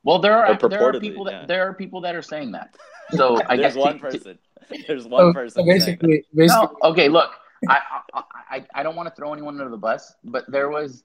[0.03, 2.75] Well, there are there are purportedly, people that there are people that are saying that.
[3.11, 4.39] So I guess one to- to- person.
[4.87, 5.55] There's one so person.
[5.55, 5.73] saying that.
[5.85, 7.07] basically, basically, No, okay.
[7.09, 7.31] Look,
[7.69, 7.79] I
[8.13, 11.03] I, I, I don't want to throw anyone under the bus, but there was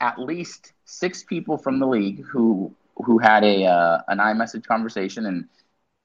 [0.00, 5.26] at least six people from the league who who had a uh, an iMessage conversation,
[5.26, 5.48] and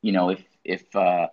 [0.02, 1.28] you know if if uh,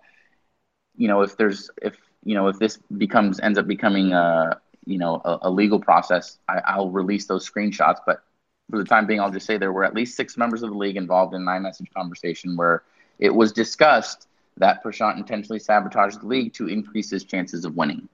[0.95, 4.97] you know if there's if you know if this becomes ends up becoming a you
[4.97, 7.99] know a, a legal process, I, I'll release those screenshots.
[8.05, 8.23] But
[8.69, 10.77] for the time being, I'll just say there were at least six members of the
[10.77, 12.83] league involved in an iMessage conversation where
[13.19, 18.07] it was discussed that Prashant intentionally sabotaged the league to increase his chances of winning.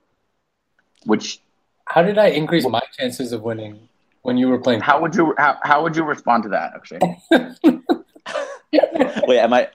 [1.06, 1.42] Which
[1.86, 3.88] how did I increase my chances of winning
[4.22, 4.82] when you were playing?
[4.82, 6.74] how would you how, how would you respond to that?
[6.76, 7.18] Actually,
[9.28, 9.70] Wait, am I?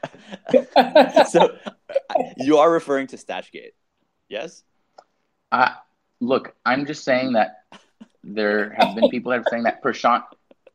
[1.30, 1.56] so
[2.36, 3.72] you are referring to Stashgate,
[4.28, 4.62] yes?
[5.52, 5.70] uh,
[6.20, 7.62] look, I'm just saying that
[8.24, 10.22] there have been people that are saying that Prashant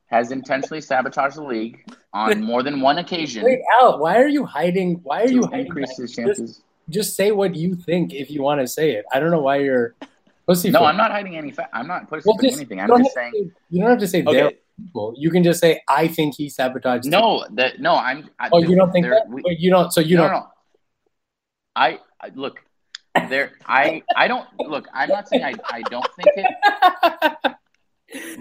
[0.08, 1.84] has intentionally sabotaged the league
[2.14, 4.96] on more than one occasion Wait, Al, why are you hiding?
[5.04, 5.66] Why are you to hiding?
[5.68, 6.62] increase his Just, chances.
[6.90, 9.06] just say what you think if you want to say it.
[9.14, 9.96] I don't know why you're
[10.48, 10.74] pussyfoot.
[10.82, 11.70] No, I'm not hiding any fact.
[11.74, 12.80] I'm not putting Well, just, anything.
[12.82, 14.58] I'm don't just saying say- you don't have to say their Okay.
[14.78, 15.14] People.
[15.18, 17.06] You can just say I think he sabotaged.
[17.06, 17.46] no.
[17.52, 17.96] That no.
[17.96, 18.30] I'm.
[18.40, 19.28] I, Oh, you don't think that?
[19.30, 19.92] we- Wait, you don't.
[19.92, 20.32] So you no, don't.
[20.32, 20.48] no, no.
[21.76, 22.60] I, I look
[23.30, 23.52] there.
[23.66, 24.88] I I don't look.
[24.94, 26.48] I'm not saying I, I don't think it,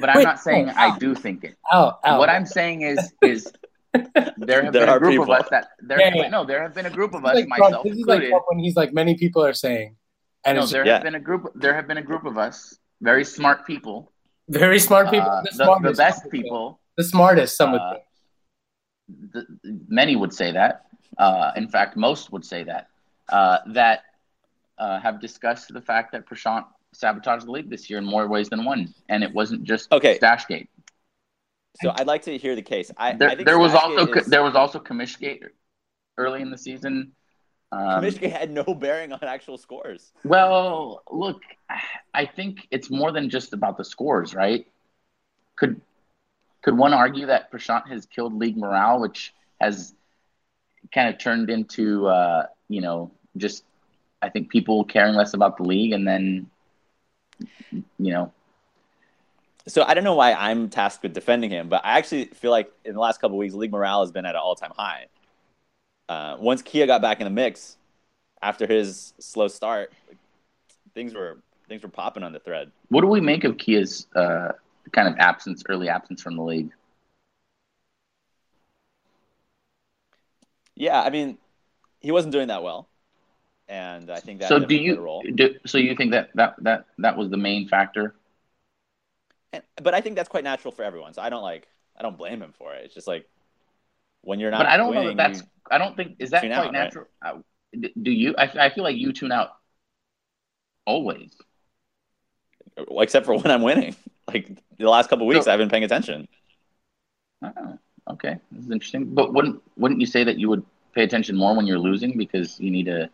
[0.01, 1.57] but I'm Wait, not saying no, I do think it.
[1.73, 3.53] Al, Al, What I'm saying is is
[3.93, 5.25] there have There been a group people.
[5.33, 6.29] of us that there Yeah, yeah.
[6.29, 8.29] no there have been a group of us like myself this is like included.
[8.31, 9.97] Trump when he's like many people are saying,
[10.45, 10.95] and no, there Yeah.
[10.95, 11.53] have been a group.
[11.55, 14.13] There have been a group of us, very smart people,
[14.51, 16.43] very smart people, uh, the, the, the best some would say.
[16.43, 16.81] people.
[16.97, 17.57] the smartest.
[17.57, 18.03] Some would Uh, say.
[19.33, 19.47] the,
[19.89, 20.87] many would say that.
[21.19, 22.89] Uh, in fact, most would say that.
[23.29, 24.01] Uh, that
[24.79, 28.49] uh, have discussed the fact that Prashant sabotaged the league this year in more ways
[28.49, 30.19] than one, and it wasn't just Okay.
[30.19, 30.69] Stashgate.
[31.83, 32.91] So I'd like to hear the case.
[32.97, 35.43] I, There, I think there was Stashgate also is, there was also Commiskate
[36.19, 37.13] early in the season.
[37.73, 40.13] Um, Michigan had no bearing on actual scores.
[40.25, 41.43] well, look,
[42.15, 44.67] I think it's more than just about the scores, right?
[45.57, 45.81] Could
[46.63, 49.95] could one argue that Prashant has killed league morale, which has
[50.93, 53.65] kind of turned into uh, you know just
[54.21, 56.51] I think people caring less about the league, and then
[57.99, 58.33] you know
[59.67, 62.73] So I don't know why I'm tasked with defending him, but I actually feel like
[62.85, 65.07] in the last couple of weeks, league morale has been at an all-time high.
[66.11, 67.77] Uh, once Kia got back in the mix
[68.43, 69.93] after his slow start,
[70.93, 72.73] things were things were popping on the thread.
[72.89, 74.49] what do we make of Kia's uh,
[74.91, 76.73] kind of absence, early absence from the league?
[80.75, 81.39] Yeah, I mean,
[82.01, 82.89] he wasn't doing that well,
[83.69, 87.17] and I think that so do you do, so you think that, that that that
[87.17, 88.17] was the main factor?
[89.53, 91.15] And, but I think that's quite natural for everyone.
[91.15, 92.85] So I don't like I don't blame him for it.
[92.85, 93.29] It's just like
[94.23, 94.59] when you're not.
[94.59, 95.41] But I don't know that that's.
[95.41, 97.07] you- I don't think is that quite out, natural.
[97.79, 98.35] D- do you?
[98.37, 99.51] I, I feel like you tune out
[100.87, 101.31] always.
[102.99, 103.95] except for when I'm winning.
[104.29, 106.29] Like the last couple of weeks, So- I've been paying attention.
[107.43, 107.79] Oh,
[108.11, 109.07] okay, this is interesting.
[109.15, 112.59] But wouldn't wouldn't you say that you would pay attention more when you're losing because
[112.61, 113.09] you need to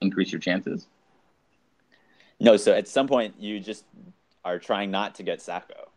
[0.00, 0.86] increase your chances?
[2.40, 3.84] No, so at some point you just
[4.44, 5.88] are trying not to get Sacko.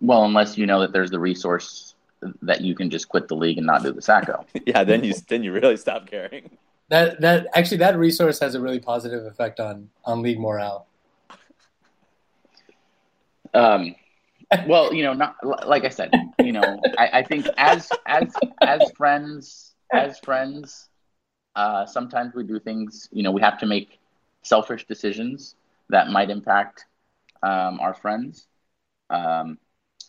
[0.00, 1.94] Well, unless you know that there's the resource
[2.42, 4.44] that you can just quit the league and not do the Sacko.
[4.66, 6.50] yeah, then you then you really stop caring.
[6.88, 10.86] That that actually that resource has a really positive effect on on league morale.
[13.52, 13.94] Um,
[14.66, 15.36] well, you know, not
[15.66, 18.32] like I said, you know, I, I think as as
[18.62, 20.88] as friends, as friends,
[21.56, 23.08] uh, sometimes we do things.
[23.12, 23.98] You know, we have to make
[24.42, 25.54] selfish decisions
[25.90, 26.86] that might impact
[27.42, 28.46] um, our friends.
[29.10, 29.58] Um,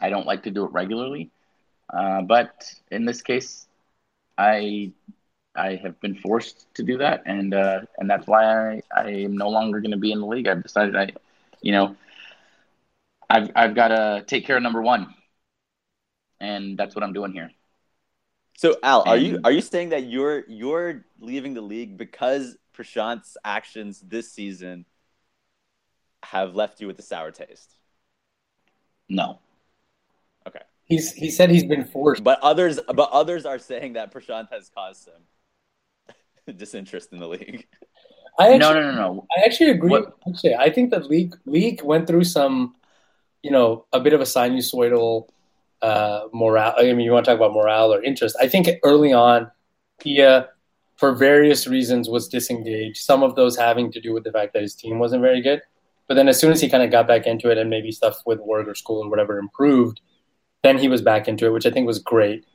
[0.02, 1.30] I don't like to do it regularly,
[1.94, 3.68] uh, but in this case,
[4.38, 4.92] I
[5.56, 9.38] I have been forced to do that, and uh, and that's why I, I am
[9.38, 10.48] no longer going to be in the league.
[10.48, 11.12] I've decided I,
[11.62, 11.96] you know,
[13.30, 15.14] I've I've got to take care of number one,
[16.40, 17.52] and that's what I'm doing here.
[18.58, 23.36] So Al, are you are you saying that you're you're leaving the league because Prashant's
[23.44, 24.86] actions this season
[26.24, 27.76] have left you with a sour taste?
[29.10, 29.40] No,
[30.92, 32.22] He's he said he's been forced.
[32.22, 37.66] But others but others are saying that Prashant has caused him disinterest in the league.
[38.38, 39.28] I actually, no, no, no, no.
[39.38, 39.90] I actually agree.
[39.90, 42.76] What- Actually, I think that league league went through some,
[43.42, 45.30] you know, a bit of a sinusoidal
[45.82, 46.74] uh, morale.
[46.78, 48.36] I mean, you want to talk about morale or interest?
[48.42, 49.50] I think early on,
[50.00, 50.50] Pia,
[50.98, 52.98] for various reasons, was disengaged.
[52.98, 55.62] Some of those having to do with the fact that his team wasn't very good.
[56.08, 58.18] But then, as soon as he kind of got back into it, and maybe stuff
[58.26, 60.02] with work or school and whatever improved,
[60.64, 62.46] then he was back into it, which I think was great.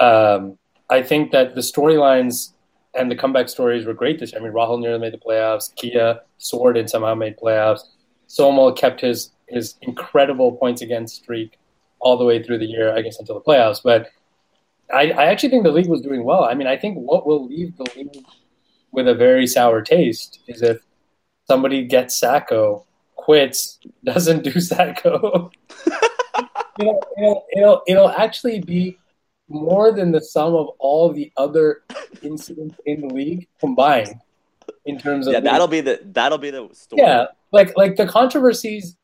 [0.00, 0.58] Um,
[0.90, 2.52] I think that the storylines
[2.94, 4.40] and the comeback stories were great this year.
[4.40, 5.74] I mean, Rahul nearly made the playoffs.
[5.74, 7.80] Kia soared and somehow made playoffs.
[8.26, 11.58] Somal kept his his incredible points against streak
[12.00, 13.82] all the way through the year, I guess, until the playoffs.
[13.82, 14.08] But
[14.92, 16.44] I, I actually think the league was doing well.
[16.44, 18.24] I mean, I think what will leave the league
[18.90, 20.80] with a very sour taste is if
[21.46, 22.84] somebody gets Sacko,
[23.16, 25.50] quits, doesn't do Sacko.
[26.78, 28.98] you know, it'll, it'll, it'll actually be
[29.48, 31.82] more than the sum of all the other
[32.22, 34.14] incidents in the league combined
[34.86, 37.02] in terms of Yeah, that'll be the that'll be the story.
[37.02, 38.96] yeah like like the controversies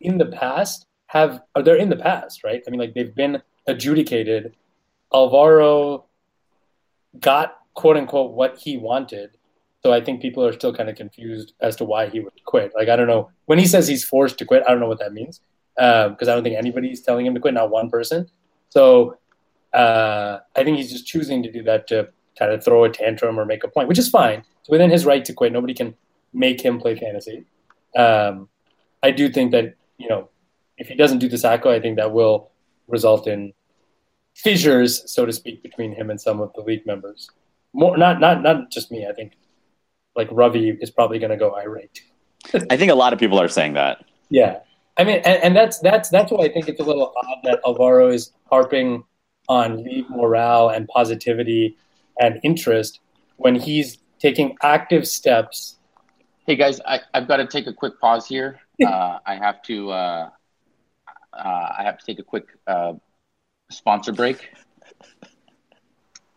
[0.00, 2.62] in the past have are they're in the past right?
[2.66, 4.54] I mean like they've been adjudicated.
[5.12, 6.04] Alvaro
[7.20, 9.30] got quote unquote what he wanted.
[9.82, 12.72] So i think people are still kind of confused as to why he would quit.
[12.76, 13.30] Like i don't know.
[13.46, 15.40] When he says he's forced to quit i don't know what that means
[15.76, 18.28] because i don't think anybody's telling him to quit not one person
[18.68, 19.16] so
[19.72, 22.08] uh, i think he's just choosing to do that to
[22.38, 25.06] kind of throw a tantrum or make a point which is fine it's within his
[25.06, 25.94] right to quit nobody can
[26.32, 27.44] make him play fantasy
[27.96, 28.48] um,
[29.02, 30.28] I do think that you know
[30.78, 32.50] if he doesn't do the Sacko, I think that will
[32.88, 33.52] result in
[34.34, 37.30] fissures, so to speak, between him and some of the league members.
[37.72, 39.06] More, not not not just me.
[39.06, 39.32] I think
[40.16, 42.02] like Ravi is probably going to go irate.
[42.70, 44.04] I think a lot of people are saying that.
[44.30, 44.60] Yeah,
[44.96, 47.60] I mean, and, and that's that's that's why I think it's a little odd that
[47.66, 49.04] Alvaro is harping
[49.48, 51.76] on league morale and positivity
[52.20, 53.00] and interest
[53.36, 55.78] when he's taking active steps.
[56.46, 58.60] Hey guys, I, I've got to take a quick pause here.
[58.82, 60.30] Uh, I have to uh,
[61.32, 61.38] uh,
[61.78, 62.94] I have to take a quick uh,
[63.70, 64.50] sponsor break.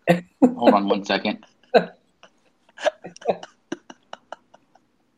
[0.43, 1.43] Hold on one second.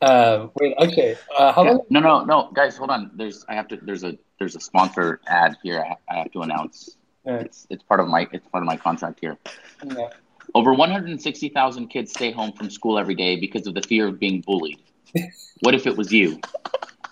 [0.01, 1.15] Uh, wait, okay.
[1.36, 1.81] Uh, how long?
[1.89, 3.12] No, no, no, guys, hold on.
[3.15, 3.77] There's I have to.
[3.77, 5.83] There's a there's a sponsor ad here.
[5.83, 6.97] I, I have to announce.
[7.25, 7.38] Yeah.
[7.38, 9.38] It's it's part of my it's part of my contract here.
[9.83, 10.10] Yeah.
[10.55, 14.39] Over 160,000 kids stay home from school every day because of the fear of being
[14.41, 14.79] bullied.
[15.62, 16.39] what if it was you?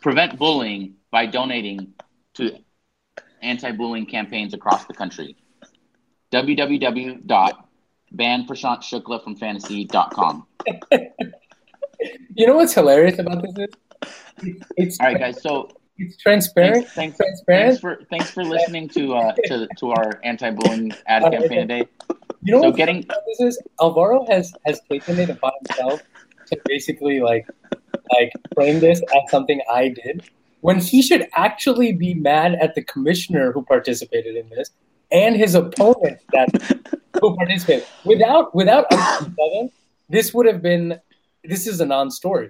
[0.01, 1.93] Prevent bullying by donating
[2.35, 2.57] to
[3.41, 5.35] anti-bullying campaigns across the country.
[6.31, 10.47] www.banprashantshukla from
[12.35, 15.41] You know what's hilarious about this is it's All right, guys.
[15.41, 16.87] So it's transparent.
[16.89, 17.79] thanks, thanks, Transparent.
[17.79, 21.87] thanks for thanks for listening to uh, to to our anti-bullying ad campaign today.
[22.41, 26.01] You know So what's getting this is Alvaro has has taken it upon himself
[26.47, 27.47] to basically like
[28.11, 30.23] like frame this as something I did
[30.61, 34.71] when he should actually be mad at the commissioner who participated in this
[35.11, 36.49] and his opponent that
[37.21, 37.87] who participated.
[38.03, 38.85] Without without
[40.09, 40.99] this would have been
[41.47, 42.49] this is a non-story,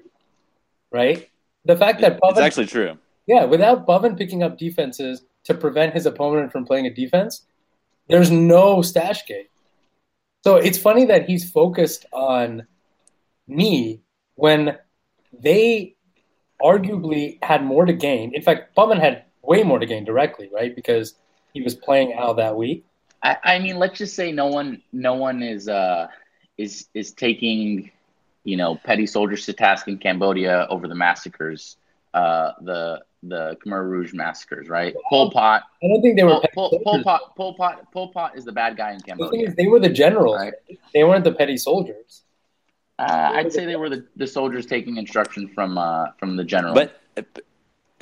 [0.91, 1.29] right?
[1.65, 2.97] The fact that It's actually true.
[3.27, 7.45] yeah, without Pavan picking up defenses to prevent his opponent from playing a defense,
[8.07, 9.49] there's no stash gate.
[10.43, 12.67] So it's funny that he's focused on
[13.47, 14.01] me
[14.35, 14.77] when
[15.33, 15.95] they
[16.61, 18.33] arguably had more to gain.
[18.35, 20.75] In fact, Pavan had way more to gain directly, right?
[20.75, 21.15] Because
[21.53, 22.85] he was playing Al that week.
[23.23, 26.07] I, I mean, let's just say no one, no one is uh,
[26.57, 27.91] is is taking,
[28.45, 31.75] you know, petty soldiers to task in Cambodia over the massacres,
[32.13, 34.95] uh, the the Khmer Rouge massacres, right?
[35.09, 36.39] Pol Pot, I don't think they were.
[36.53, 37.03] Pol, petty Pol, Pol.
[37.03, 39.47] Pot, Pol Pot, Pol Pot is the bad guy in The thing Cambodia.
[39.49, 40.37] is, they were the generals.
[40.37, 40.53] Right.
[40.93, 42.21] They weren't the petty soldiers.
[42.99, 46.73] Uh, I'd say they were the, the soldiers taking instruction from uh, from the general.
[46.75, 47.43] But but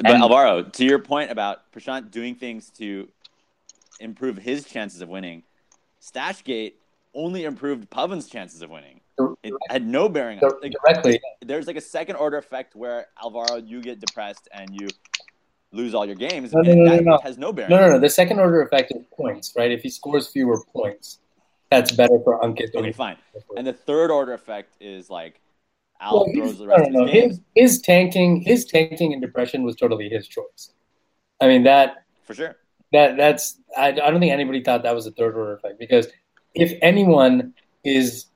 [0.06, 3.08] And- Alvaro, to your point about Prashant doing things to
[4.02, 5.44] improve his chances of winning,
[6.02, 6.74] Stashgate
[7.16, 9.00] only improved Pavan's chances of winning.
[9.44, 11.22] It had no bearing on like, Directly.
[11.46, 14.88] there's like a second order effect where Alvaro you get depressed and you
[15.72, 16.54] lose all your games.
[16.54, 17.70] No, no, and no, that no, has no bearing.
[17.70, 18.00] No, no, no.
[18.00, 19.72] The second order effect is points, right?
[19.72, 21.20] If he scores fewer points,
[21.70, 22.74] that's better for Ankit.
[22.76, 23.18] Okay, fine.
[23.58, 25.40] And the third order effect is like
[26.02, 29.64] Al Well, throws the rest of his games His, his tanking, his tanking and depression
[29.64, 30.72] was totally his choice.
[31.42, 32.56] I mean that for sure.
[32.92, 36.08] that that's I, I don't think anybody thought that was a third order effect because
[36.54, 37.54] if anyone
[37.84, 38.28] is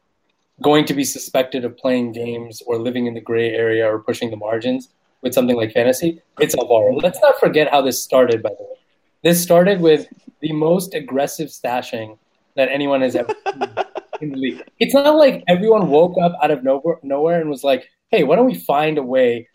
[0.61, 4.31] going to be suspected of playing games or living in the gray area or pushing
[4.31, 4.89] the margins
[5.21, 6.95] with something like fantasy, it's Alvaro.
[6.95, 8.41] Let's not forget how this started.
[8.41, 8.77] By the way,
[9.23, 10.07] this started with
[10.41, 12.17] the most aggressive stashing
[12.55, 13.69] that anyone has ever seen
[14.21, 14.63] in the league.
[14.79, 18.35] It's not like everyone woke up out of nowhere, nowhere and was like, "Hey, why
[18.35, 19.47] don't we find a way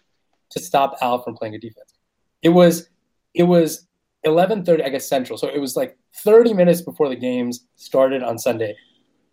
[0.50, 1.94] to stop Al from playing a defense?"
[2.42, 2.88] It was
[3.34, 3.86] it was
[4.24, 5.38] 11:30 I guess central.
[5.38, 8.76] So it was like 30 minutes before the games started on Sunday.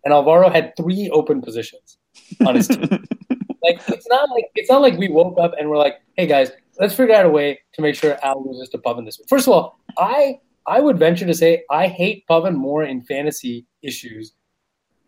[0.04, 1.98] And Alvaro had three open positions
[2.46, 2.80] on his team.
[3.62, 6.50] like it's not like it's not like we woke up and we're like, "Hey guys,
[6.78, 9.46] let's figure out a way to make sure Al loses to Pavan this week." First
[9.46, 14.32] of all, I I would venture to say I hate Pavan more in fantasy issues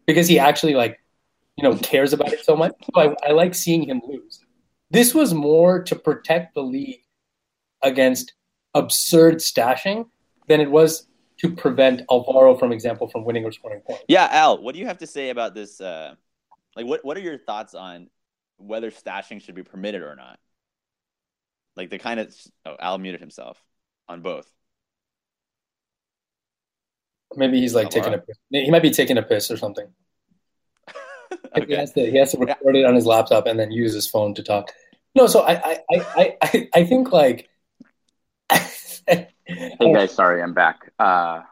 [0.06, 0.98] because he actually like
[1.56, 2.72] you know cares about it so much.
[2.94, 4.40] So I, I like seeing him lose.
[4.90, 7.00] This was more to protect the league
[7.82, 8.34] against
[8.74, 10.06] absurd stashing
[10.48, 11.06] than it was
[11.42, 14.04] to prevent Alvaro, from example, from winning or scoring points.
[14.08, 15.80] Yeah, Al, what do you have to say about this?
[15.80, 16.14] Uh,
[16.76, 18.08] like, what what are your thoughts on
[18.56, 20.38] whether stashing should be permitted or not?
[21.76, 22.34] Like the kind of
[22.64, 23.62] oh, Al muted himself
[24.08, 24.46] on both.
[27.34, 28.36] Maybe he's like taking a piss.
[28.50, 29.86] He might be taking a piss or something.
[31.66, 34.06] He has to he has to record it on his laptop and then use his
[34.06, 34.72] phone to talk.
[35.14, 37.48] No, so I I I I, I think like
[39.06, 40.92] Hey guys, sorry, I'm back.
[40.98, 41.42] Uh,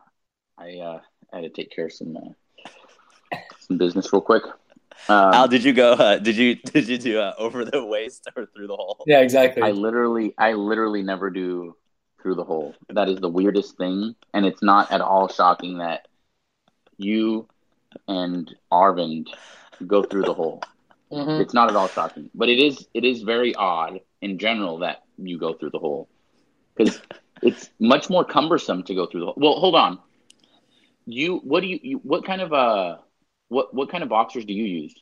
[0.58, 1.00] I uh,
[1.32, 4.42] had to take care of some uh, some business real quick.
[5.08, 5.92] Um, Al, did you go?
[5.92, 9.04] Uh, did you did you do uh, over the waist or through the hole?
[9.06, 9.62] yeah, exactly.
[9.62, 11.76] I literally, I literally never do
[12.22, 12.74] through the hole.
[12.90, 16.06] That is the weirdest thing, and it's not at all shocking that
[16.98, 17.48] you
[18.06, 19.28] and Arvind
[19.86, 20.62] go through the hole.
[21.12, 21.40] Mhm.
[21.40, 22.86] It's not at all shocking, but it is.
[22.94, 26.08] It is very odd in general that you go through the hole
[26.76, 27.00] because
[27.42, 29.32] it's much more cumbersome to go through the.
[29.36, 29.98] Well, hold on.
[31.06, 32.98] You, what do you, you what kind of uh,
[33.48, 34.94] what what kind of boxers do you use?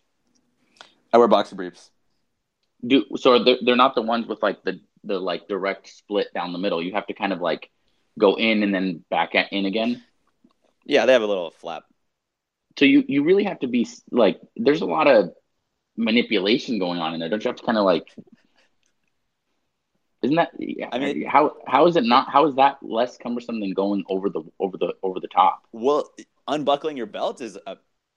[1.13, 1.91] I wear boxer briefs.
[2.87, 6.53] Do so they're they're not the ones with like the the like direct split down
[6.53, 6.83] the middle.
[6.83, 7.71] You have to kind of like
[8.19, 10.03] go in and then back at, in again.
[10.85, 11.85] Yeah, they have a little flap.
[12.79, 15.33] So you you really have to be like there's a lot of
[15.97, 17.29] manipulation going on in there.
[17.29, 18.07] Don't you have to kind of like
[20.23, 20.51] isn't that
[20.93, 24.29] I mean- how how is it not how is that less cumbersome than going over
[24.29, 25.67] the over the over the top?
[25.73, 26.11] Well,
[26.47, 27.77] unbuckling your belt is a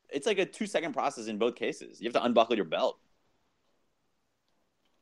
[0.10, 2.02] it's like a two second process in both cases.
[2.02, 2.98] You have to unbuckle your belt.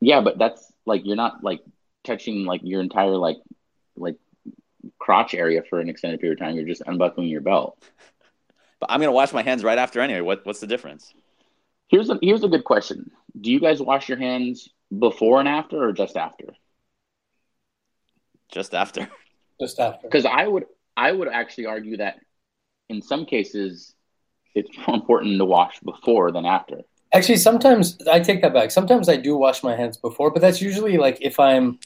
[0.00, 1.60] Yeah, but that's like you're not like
[2.04, 3.38] touching like your entire like
[3.96, 4.16] like
[4.98, 6.56] crotch area for an extended period of time.
[6.56, 7.82] You're just unbuckling your belt.
[8.80, 10.22] But I'm gonna wash my hands right after anyway.
[10.22, 11.12] What what's the difference?
[11.88, 13.10] Here's a here's a good question.
[13.38, 16.54] Do you guys wash your hands before and after or just after?
[18.50, 19.08] Just after.
[19.60, 20.08] Just after.
[20.08, 20.64] Because I would
[20.96, 22.18] I would actually argue that
[22.88, 23.94] in some cases
[24.54, 26.80] it's more important to wash before than after.
[27.12, 28.70] Actually, sometimes I take that back.
[28.70, 31.78] Sometimes I do wash my hands before, but that's usually like if I'm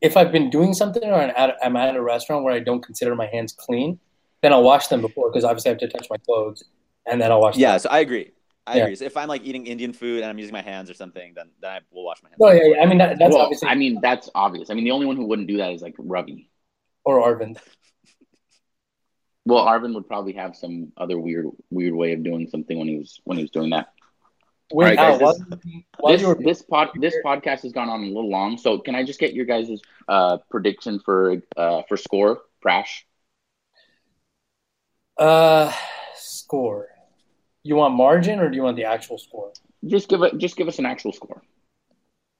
[0.00, 2.82] if I've been doing something or I'm at, I'm at a restaurant where I don't
[2.82, 3.98] consider my hands clean,
[4.42, 6.64] then I'll wash them before because obviously I have to touch my clothes
[7.06, 7.56] and then I'll wash.
[7.56, 7.80] Yeah, Them.
[7.80, 8.32] so I agree.
[8.66, 8.82] I Yeah.
[8.84, 8.96] agree.
[8.96, 11.50] So if I'm like eating Indian food and I'm using my hands or something, then
[11.60, 12.38] then I will wash my hands.
[12.40, 12.82] No, yeah, yeah.
[12.82, 14.70] I mean that, that's well, obviously I mean that's obvious.
[14.70, 16.48] I mean the only one who wouldn't do that is like Ravi.
[17.04, 17.58] or Arvind.
[19.44, 22.96] Well, Arvin would probably have some other weird weird way of doing something when he
[22.98, 23.88] was when he was doing that.
[24.72, 25.42] Wait, All right, guys, while, this-
[26.04, 28.94] this you were this pod this podcast has gone on a little long, so can
[28.94, 33.02] I just get your guys' uh, prediction for uh, for score, Prash?
[35.18, 35.72] uh,
[36.14, 36.86] score,
[37.62, 39.52] you want margin or do you want the actual score?
[39.86, 40.38] Just give it.
[40.38, 41.42] Just give us an actual score.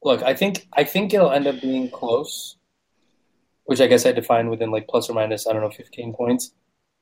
[0.03, 2.57] Look, I think I think it'll end up being close,
[3.65, 6.53] which I guess I define within like plus or minus I don't know fifteen points.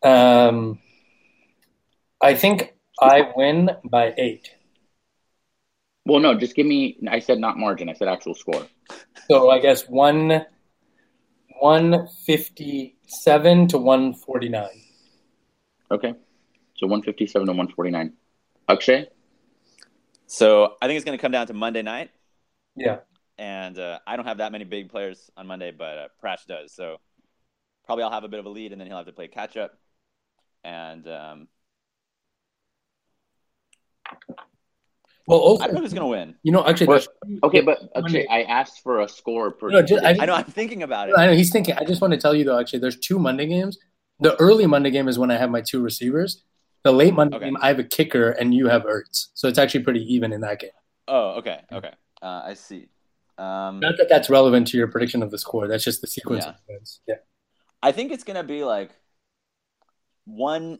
[0.02, 0.78] Um,
[2.20, 4.50] I think I win by eight.
[6.06, 6.98] Well, no, just give me.
[7.08, 7.88] I said not margin.
[7.88, 8.66] I said actual score.
[9.28, 10.44] So I guess one
[11.60, 14.82] one fifty seven to one forty nine.
[15.90, 16.14] Okay,
[16.80, 18.14] so one fifty seven to one forty nine.
[18.68, 19.06] Akshay,
[20.26, 22.10] So I think it's gonna come down to Monday night,
[22.76, 22.98] Yeah.
[23.36, 26.72] and uh, I don't have that many big players on Monday, but uh, Prash does.
[26.72, 26.96] So
[27.84, 29.56] probably I'll have a bit of a lead, and then he'll have to play catch
[29.56, 29.72] up.
[30.64, 31.48] And um,
[35.26, 36.34] Well, I don't know who's gonna win.
[36.42, 38.26] you know actually Well, there's- okay, but Akshay, Monday.
[38.28, 39.68] I asked for a score per.
[39.70, 41.14] No, just- I- I know I'm thinking about it.
[41.18, 41.74] I know he's thinking.
[41.76, 42.58] I just want to tell you though.
[42.58, 43.78] Actually, there's two Monday games.
[44.20, 46.44] The early Monday game is when I have my two receivers,
[46.82, 47.44] The late Monday Okay.
[47.46, 50.40] game, I have a kicker and you have Ertz, so it's actually pretty even in
[50.40, 50.70] that game.
[51.08, 51.92] Oh, okay, okay.
[52.22, 52.88] Uh, I see.
[53.36, 55.66] Um, Not that that's relevant to your prediction of the score.
[55.68, 56.50] That's just the sequence Yeah.
[56.50, 57.00] of events.
[57.06, 57.14] Yeah.
[57.82, 58.90] I think it's gonna be like
[60.24, 60.78] one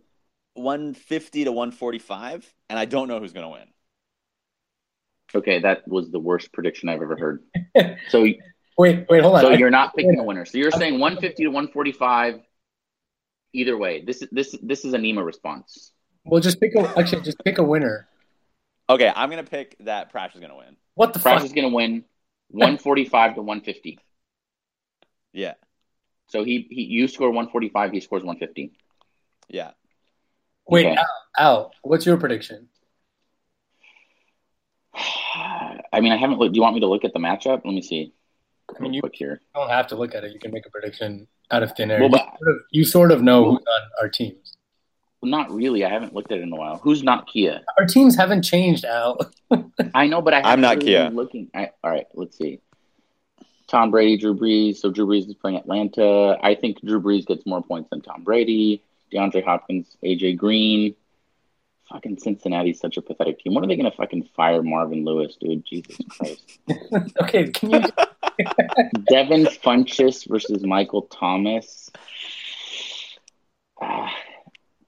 [0.55, 3.69] one fifty to one forty five, and I don't know who's gonna win.
[5.35, 7.43] Okay, that was the worst prediction I've ever heard.
[8.11, 8.27] So,
[8.79, 9.41] Wait, wait, hold on.
[9.43, 10.45] so you're not picking a winner.
[10.47, 12.41] So you're saying 150 to 145.
[13.53, 15.93] Either way, this is this this is a NEMA response.
[16.25, 18.09] well, just pick a actually just pick a winner.
[18.89, 20.77] Okay, I'm gonna pick that Prash is gonna win.
[20.95, 21.45] What the Prash fuck?
[21.45, 22.05] is going to win
[22.49, 23.99] 145 to 150.
[25.33, 25.55] Yeah,
[26.27, 28.73] So he, he you score 145, he scores 150.
[29.49, 29.71] yeah.
[30.69, 30.97] Wait, Okay.
[30.97, 31.07] Al,
[31.39, 32.69] Al, what's your prediction?
[34.95, 36.53] I mean, I haven't looked.
[36.55, 37.63] Do you want me to look at the matchup?
[37.65, 38.13] Let me see.
[38.79, 39.41] I mean, you quick here.
[39.55, 40.33] don't have to look at it.
[40.33, 42.01] You can make a prediction out of thin air.
[42.01, 44.57] Well, you, but- sort of, you sort of know who's on our teams.
[45.23, 45.85] Not really.
[45.85, 46.79] I haven't looked at it in a while.
[46.79, 47.61] Who's not Kia?
[47.79, 49.19] Our teams haven't changed, Al.
[49.95, 51.11] I know, but I haven't I'm not really Kia.
[51.11, 51.51] Looking.
[51.55, 52.61] I, all right, let's see.
[53.69, 54.77] Tom Brady, Drew Brees.
[54.77, 56.39] So Drew Brees is playing Atlanta.
[56.43, 58.83] I think Drew Brees gets more points than Tom Brady.
[59.13, 60.95] DeAndre Hopkins, AJ Green.
[61.91, 63.55] Fucking Cincinnati's such a pathetic team.
[63.55, 65.67] When are they gonna fucking fire Marvin Lewis, dude?
[65.67, 66.59] Jesus Christ.
[67.23, 67.83] okay, can you?
[69.09, 71.91] Devin Funchess versus Michael Thomas.
[73.81, 74.15] Ah,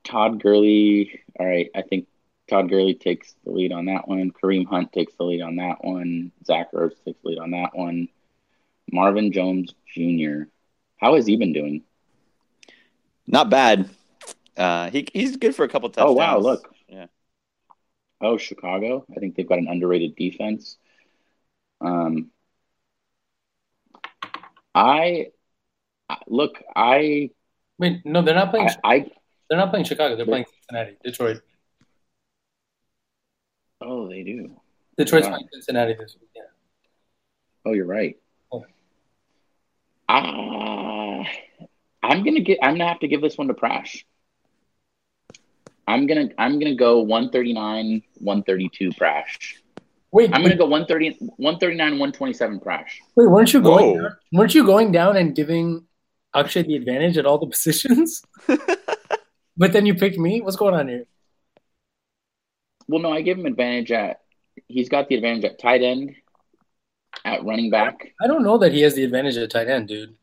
[0.04, 1.20] Todd Gurley.
[1.38, 2.06] All right, I think
[2.48, 4.30] Todd Gurley takes the lead on that one.
[4.30, 6.32] Kareem Hunt takes the lead on that one.
[6.44, 8.08] Zach Ertz takes the lead on that one.
[8.90, 10.44] Marvin Jones Jr.
[10.96, 11.82] How has he been doing?
[13.26, 13.88] Not bad.
[14.56, 16.10] Uh, he he's good for a couple touchdowns.
[16.10, 16.74] Oh wow, look.
[16.88, 17.06] Yeah.
[18.20, 19.04] Oh, Chicago.
[19.14, 20.76] I think they've got an underrated defense.
[21.80, 22.30] Um,
[24.74, 25.28] I
[26.26, 26.62] look.
[26.74, 27.30] I
[27.78, 28.68] Wait, no, they're not playing.
[28.84, 29.06] I, I
[29.48, 30.16] they're not playing Chicago.
[30.16, 31.40] They're playing Cincinnati, Detroit.
[33.80, 34.50] oh they do.
[34.96, 35.32] Detroit's Wow.
[35.32, 36.30] playing Cincinnati this week.
[36.36, 36.42] Yeah.
[37.64, 38.16] Oh, you're right.
[38.52, 38.64] Oh.
[40.08, 41.24] Ah,
[42.02, 42.58] I'm gonna get.
[42.62, 44.04] I'm gonna have to give this one to Prash.
[45.86, 46.28] I'm gonna.
[46.38, 49.54] I'm gonna go 139, 132 Prash.
[50.12, 53.00] Wait, I'm gonna go 130, 139, 127 crash.
[53.16, 53.96] wait, weren't you going?
[53.96, 55.86] Down, weren't you going down and giving
[56.34, 58.22] Akshay the advantage at all the positions?
[59.56, 60.42] but then you picked me.
[60.42, 61.06] What's going on here?
[62.88, 64.20] Well, no, I give him advantage at.
[64.68, 66.14] He's got the advantage at tight end,
[67.24, 68.12] at running back.
[68.20, 70.14] I don't know that he has the advantage at tight end, dude.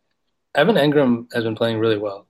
[0.53, 2.27] Evan Engram has been playing really well.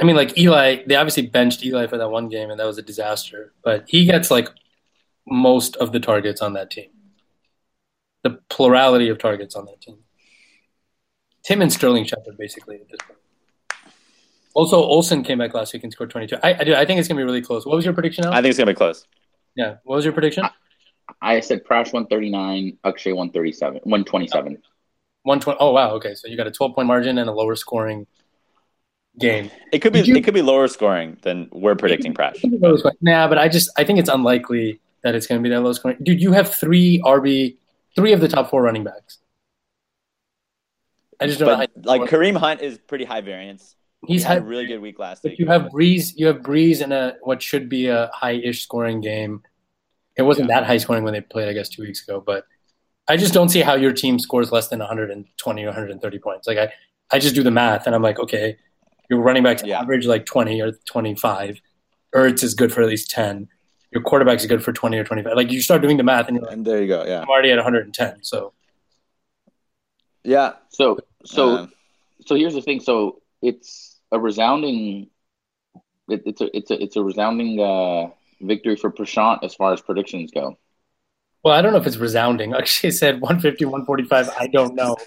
[0.00, 2.78] I mean, like Eli, they obviously benched Eli for that one game, and that was
[2.78, 3.52] a disaster.
[3.62, 4.48] But he gets like
[5.26, 6.90] most of the targets on that team,
[8.22, 9.98] the plurality of targets on that team.
[11.42, 13.18] Tim and Sterling Shepard, basically, at this point.
[14.54, 16.36] Also, Olsen came back last week and scored 22.
[16.42, 17.64] I, I, do, I think it's going to be really close.
[17.64, 18.32] What was your prediction, Al?
[18.32, 19.06] I think it's gonna be close.
[19.54, 19.76] yeah.
[19.84, 20.44] What was your prediction?
[21.22, 24.62] I said Prash 139, Akshay 137, 127.
[25.22, 25.58] 120.
[25.60, 25.90] Oh, wow.
[25.92, 26.14] Okay.
[26.14, 28.06] So you got a 12 point margin and a lower scoring
[29.18, 29.50] game.
[29.72, 32.14] It could be you- it could be lower scoring than we're predicting.
[32.14, 32.38] Prash.
[33.00, 35.72] Nah, but I just I think it's unlikely that it's going to be that low
[35.72, 35.96] scoring.
[36.02, 37.56] Dude, you have three RB,
[37.94, 39.18] three of the top four running backs.
[41.20, 41.48] I just don't.
[41.48, 43.74] But How, like Kareem Hunt is pretty high variance.
[44.06, 45.38] he's he had a really good week last But week.
[45.40, 46.12] you have Brees.
[46.16, 49.42] You have Brees in a what should be a high-ish scoring game.
[50.16, 50.60] It wasn't Yeah.
[50.60, 52.22] that high scoring when they played, I guess, two weeks ago.
[52.24, 52.44] But
[53.08, 56.46] I just don't see how your team scores less than 120 or 130 points.
[56.46, 56.72] Like I,
[57.10, 58.56] I just do the math, and I'm like, okay,
[59.08, 59.80] your running backs Yeah.
[59.80, 61.60] average like 20 or 25.
[62.14, 63.48] Ertz is good for at least 10.
[63.90, 65.34] Your quarterback is good for 20 or 25.
[65.34, 67.04] Like you start doing the math, and you're like, and there you go.
[67.06, 67.20] Yeah.
[67.22, 68.22] I'm already at 110.
[68.22, 68.52] So
[70.24, 70.52] Yeah.
[70.70, 71.72] So, so, Um,
[72.26, 72.80] so here's the thing.
[72.80, 75.08] So it's a resounding,
[76.08, 79.80] it, it's a, it's a, it's a resounding uh, victory for Prashant as far as
[79.80, 80.56] predictions go.
[81.44, 82.52] well, I don't know if it's resounding.
[82.54, 84.30] Akshay said 150, 145.
[84.38, 84.96] I don't know.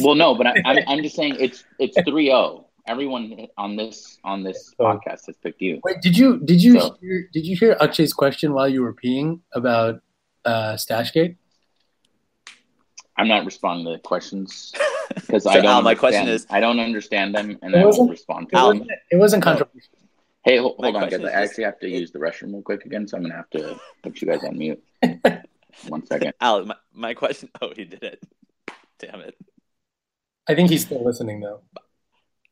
[0.00, 2.65] Well, no, but I, I'm, I'm just saying it's, it's 3-0.
[2.86, 4.84] Everyone on this, on this Oh.
[4.84, 5.80] podcast has picked you.
[5.84, 8.94] Wait, did you did you So- hear, did you hear Akshay's question while you were
[8.94, 10.00] peeing about
[10.44, 11.36] uh, Stashgate?
[13.16, 14.72] I'm not responding to the questions
[15.14, 15.66] because So, I don't.
[15.66, 18.64] Al, my question is- I don't understand them, and I won't respond It to them.
[18.66, 19.92] wasn't, it wasn't controversial.
[20.44, 21.24] Hey, hold, hold on, guys.
[21.24, 23.80] I actually have to use the restroom real quick again, so I'm gonna have to
[24.02, 24.80] put you guys on mute.
[25.88, 26.34] One second.
[26.40, 27.48] Al, my, my question.
[27.60, 28.22] Oh, he did it.
[29.00, 29.34] Damn it.
[30.48, 31.62] I think he's still listening though.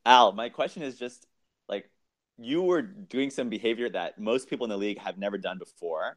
[0.07, 1.27] Al, my question is just
[1.69, 1.91] like
[2.39, 6.17] you were doing some behavior that most people in the league have never done before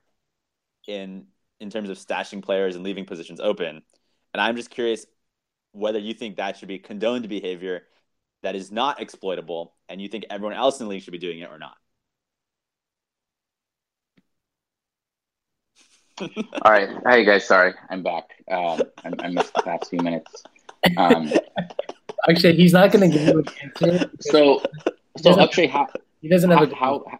[0.88, 1.26] in
[1.60, 3.82] in terms of stashing players and leaving positions open.
[4.34, 5.06] And I'm just curious
[5.72, 7.84] whether you think that should be condoned behavior
[8.44, 11.40] that is not exploitable, and you think everyone else in the league should be doing
[11.40, 11.78] it or not?
[16.62, 16.90] All right.
[17.08, 18.26] Hey guys, sorry, I'm back.
[18.50, 20.44] Um, I, I missed the past few minutes.
[20.98, 21.32] Um,
[22.30, 24.12] Actually, he's not going to give you an answer.
[24.20, 24.62] so,
[25.18, 25.88] so actually, how
[26.22, 27.20] He doesn't have how, a how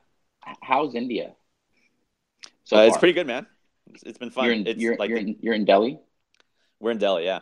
[0.62, 1.34] how's India?
[2.66, 3.48] So Uh, it's pretty good, man.
[3.94, 4.46] It's, it's been fun.
[4.46, 6.00] You're in it's you're, like you're, in, you're in Delhi.
[6.80, 7.42] we're in Delhi, yeah.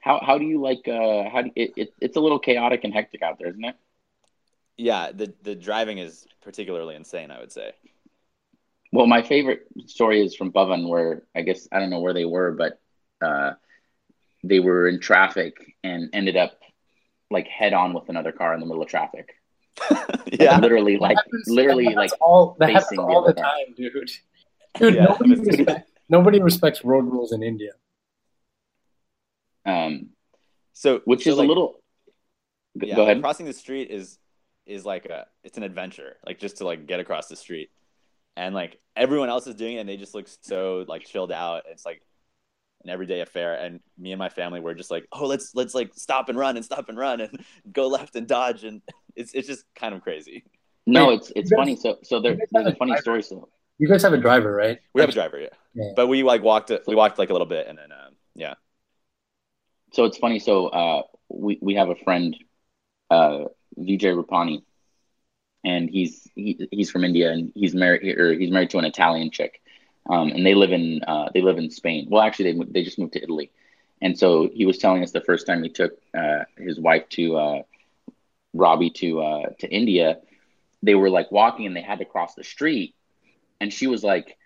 [0.00, 0.86] How how do you like?
[0.86, 1.94] Uh, how do it, it?
[2.00, 3.76] It's a little chaotic and hectic out there, isn't it?
[4.76, 7.30] Yeah, the the driving is particularly insane.
[7.30, 7.72] I would say.
[8.92, 12.24] Well, my favorite story is from Pavan, where I guess I don't know where they
[12.26, 12.80] were, but
[13.24, 13.52] uh,
[14.48, 16.58] they were in traffic and ended up
[17.30, 19.34] like head on with another car in the middle of traffic.
[20.32, 23.30] yeah, literally, That like happens- literally, that like all that happens facing the all the
[23.30, 23.44] other car.
[23.52, 23.92] time, dude.
[24.78, 27.70] Dude, Yeah, nobody, it's- respects, nobody respects road rules in India.
[29.66, 30.08] um,
[30.72, 31.80] so which so, is like, a little.
[32.78, 33.20] Go, yeah, go ahead.
[33.22, 34.18] Crossing the street is
[34.66, 37.70] is like a it's an adventure, like just to like get across the street,
[38.36, 41.62] and like everyone else is doing it, and they just look so like chilled out.
[41.70, 42.02] It's like
[42.84, 45.90] an everyday affair, and me and my family were just like, oh, let's let's like
[45.94, 48.82] stop and run and stop and run and go left and dodge, and
[49.16, 50.44] it's it's just kind of crazy.
[50.86, 51.76] No, Wait, it's it's guys- funny.
[51.76, 53.02] So so there, there's a a funny driver?
[53.02, 53.22] story.
[53.22, 54.78] So You guys have a driver, right?
[54.92, 55.92] We have a driver, yeah, Yeah.
[55.96, 58.54] but we like walked we walked like a little bit, and then um, yeah,
[59.92, 60.38] so it's funny.
[60.38, 62.36] So uh, we we have a friend,
[63.10, 63.44] uh,
[63.78, 64.62] Vijay Rupani,
[65.64, 69.30] and he's he, he's from India and he's married or he's married to an Italian
[69.30, 69.60] chick,
[70.08, 72.08] um, and they live in uh, they live in Spain.
[72.10, 73.50] Well, actually, they they just moved to Italy,
[74.02, 77.36] and so he was telling us the first time he took uh, his wife to
[77.36, 77.62] uh,
[78.52, 80.18] Robbie to uh, to India,
[80.82, 82.94] they were like walking and they had to cross the street,
[83.60, 84.36] and she was like,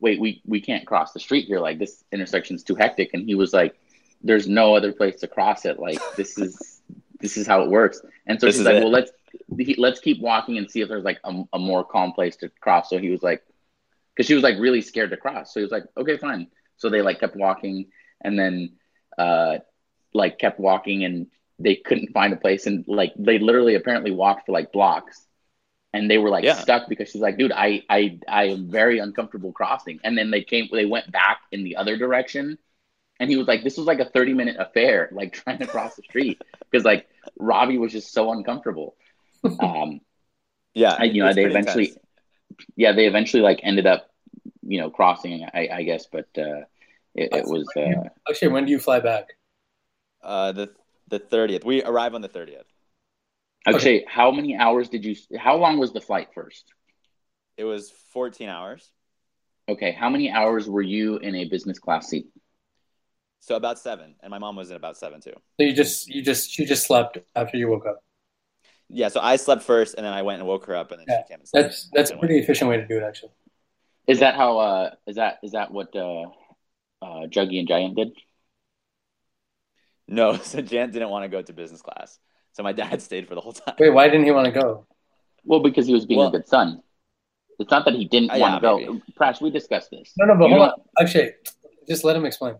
[0.00, 1.60] "Wait, we we can't cross the street here.
[1.60, 3.78] Like this intersection's too hectic." And he was like,
[4.22, 5.78] "There's no other place to cross it.
[5.78, 6.80] Like this is
[7.20, 8.82] this is how it works." And so This she's like, it.
[8.82, 9.10] "Well, let's
[9.58, 12.48] he, let's keep walking and see if there's like a, a more calm place to
[12.60, 13.42] cross." So he was like,
[14.20, 15.54] because she was like really scared to cross.
[15.54, 17.90] So he was like, "Okay, fine." So they like kept walking,
[18.22, 18.76] and then
[19.18, 19.58] uh,
[20.14, 24.46] like kept walking, and they couldn't find a place, and like they literally apparently walked
[24.46, 25.26] for like blocks,
[25.92, 26.54] and they were like Yeah.
[26.54, 30.42] stuck because she's like, "Dude, I I I am very uncomfortable crossing." And then they
[30.44, 32.58] came, they went back in the other direction,
[33.20, 35.96] and he was like, "This was like a thirty minute affair, like trying to cross
[35.96, 37.08] the street because like
[37.38, 38.96] Robbie was just so uncomfortable."
[39.60, 40.00] Um,
[40.74, 41.02] yeah.
[41.02, 41.98] You know, they eventually, intense.
[42.76, 44.09] yeah, they eventually like ended up,
[44.70, 45.44] you know, crossing.
[45.52, 46.62] I, I guess, but uh,
[47.14, 47.68] it, it was.
[47.76, 49.26] Uh, Actually, when do you fly back?
[50.22, 50.70] uh, the
[51.08, 51.64] the thirtieth.
[51.64, 52.66] We arrive on the thirtieth.
[53.66, 55.16] actually, how many hours did you?
[55.38, 56.64] How long was the flight first?
[57.56, 58.92] It was fourteen hours,
[59.68, 62.26] Okay, how many hours were you in a business class seat?
[63.40, 65.34] so about seven, and my mom was in about seven too.
[65.58, 67.98] So you just you just you just slept after you woke up.
[68.88, 71.06] Yeah, so I slept first, and then I went and woke her up, and then
[71.08, 71.64] Yeah, she came and slept.
[71.66, 73.32] That's that's a pretty efficient way to do it, actually.
[74.10, 74.58] Is that how?
[74.58, 76.22] Uh, is that is that what uh,
[77.02, 78.10] uh, Juggy and Giant did?
[80.08, 82.18] No, so Jan didn't want to go to business class,
[82.52, 83.76] so my dad stayed for the whole time.
[83.78, 84.86] Wait, why didn't he want to go?
[85.44, 86.82] Well, because he was being Well- a good son.
[87.60, 88.76] It's not that he didn't Uh, want yeah, to go.
[88.78, 89.02] maybe.
[89.20, 90.14] Prash, we discussed this.
[90.18, 91.04] No, no, but You hold don't- on.
[91.04, 91.32] Actually,
[91.86, 92.54] just let him explain.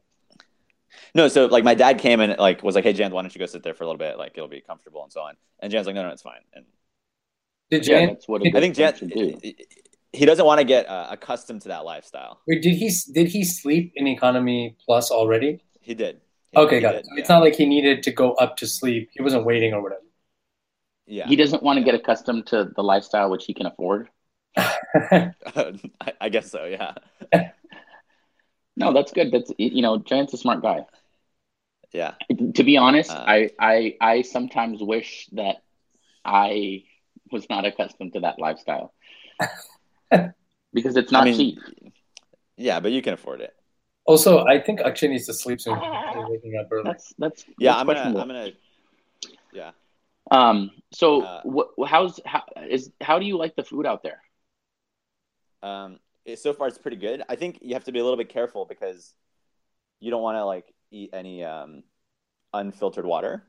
[1.14, 3.38] No, so like my dad came and like was like, "Hey Jan, why don't you
[3.38, 4.18] go sit there for a little bit?
[4.18, 6.66] Like it'll be comfortable and so on." And Jan's like, "No, no, it's fine." And
[7.70, 8.08] Did Yeah, Jan?
[8.10, 9.40] that's what a I good I think Jan should do.
[10.12, 12.40] He doesn't want to get uh, accustomed to that lifestyle.
[12.46, 15.62] Wait, did he did he sleep in economy plus already?
[15.80, 16.20] He did.
[16.52, 17.06] He- Okay, he got did, it.
[17.06, 19.10] So It's not like he needed to go up to sleep.
[19.12, 20.02] He wasn't waiting or whatever.
[21.06, 24.08] Yeah, He doesn't want to get accustomed to the lifestyle which he can afford.
[24.56, 25.32] I,
[26.20, 26.64] I guess so.
[26.64, 26.94] Yeah,
[28.76, 29.30] No, that's good.
[29.32, 30.86] That's you know, Giant's a smart guy.
[31.92, 32.14] yeah.
[32.54, 35.56] To be honest, Uh, I, I I sometimes wish that
[36.24, 36.84] I
[37.30, 38.92] was not accustomed to that lifestyle
[40.72, 41.58] because it's not I mean, cheap.
[42.56, 43.54] Yeah, but you can afford it.
[44.04, 45.76] also, I think Akshay needs to sleep soon.
[45.76, 46.84] He's waking up early.
[46.84, 48.20] That's that's Yeah, that's I'm gonna.
[48.20, 48.50] I'm gonna.
[49.52, 49.70] Yeah.
[50.30, 50.70] Um.
[50.92, 54.22] So, Uh, wh- how's how is how do you like the food out there?
[55.62, 57.22] Um, it, so far, it's pretty good.
[57.28, 59.14] I think you have to be a little bit careful because
[60.00, 61.82] you don't want to like eat any um,
[62.52, 63.44] unfiltered water.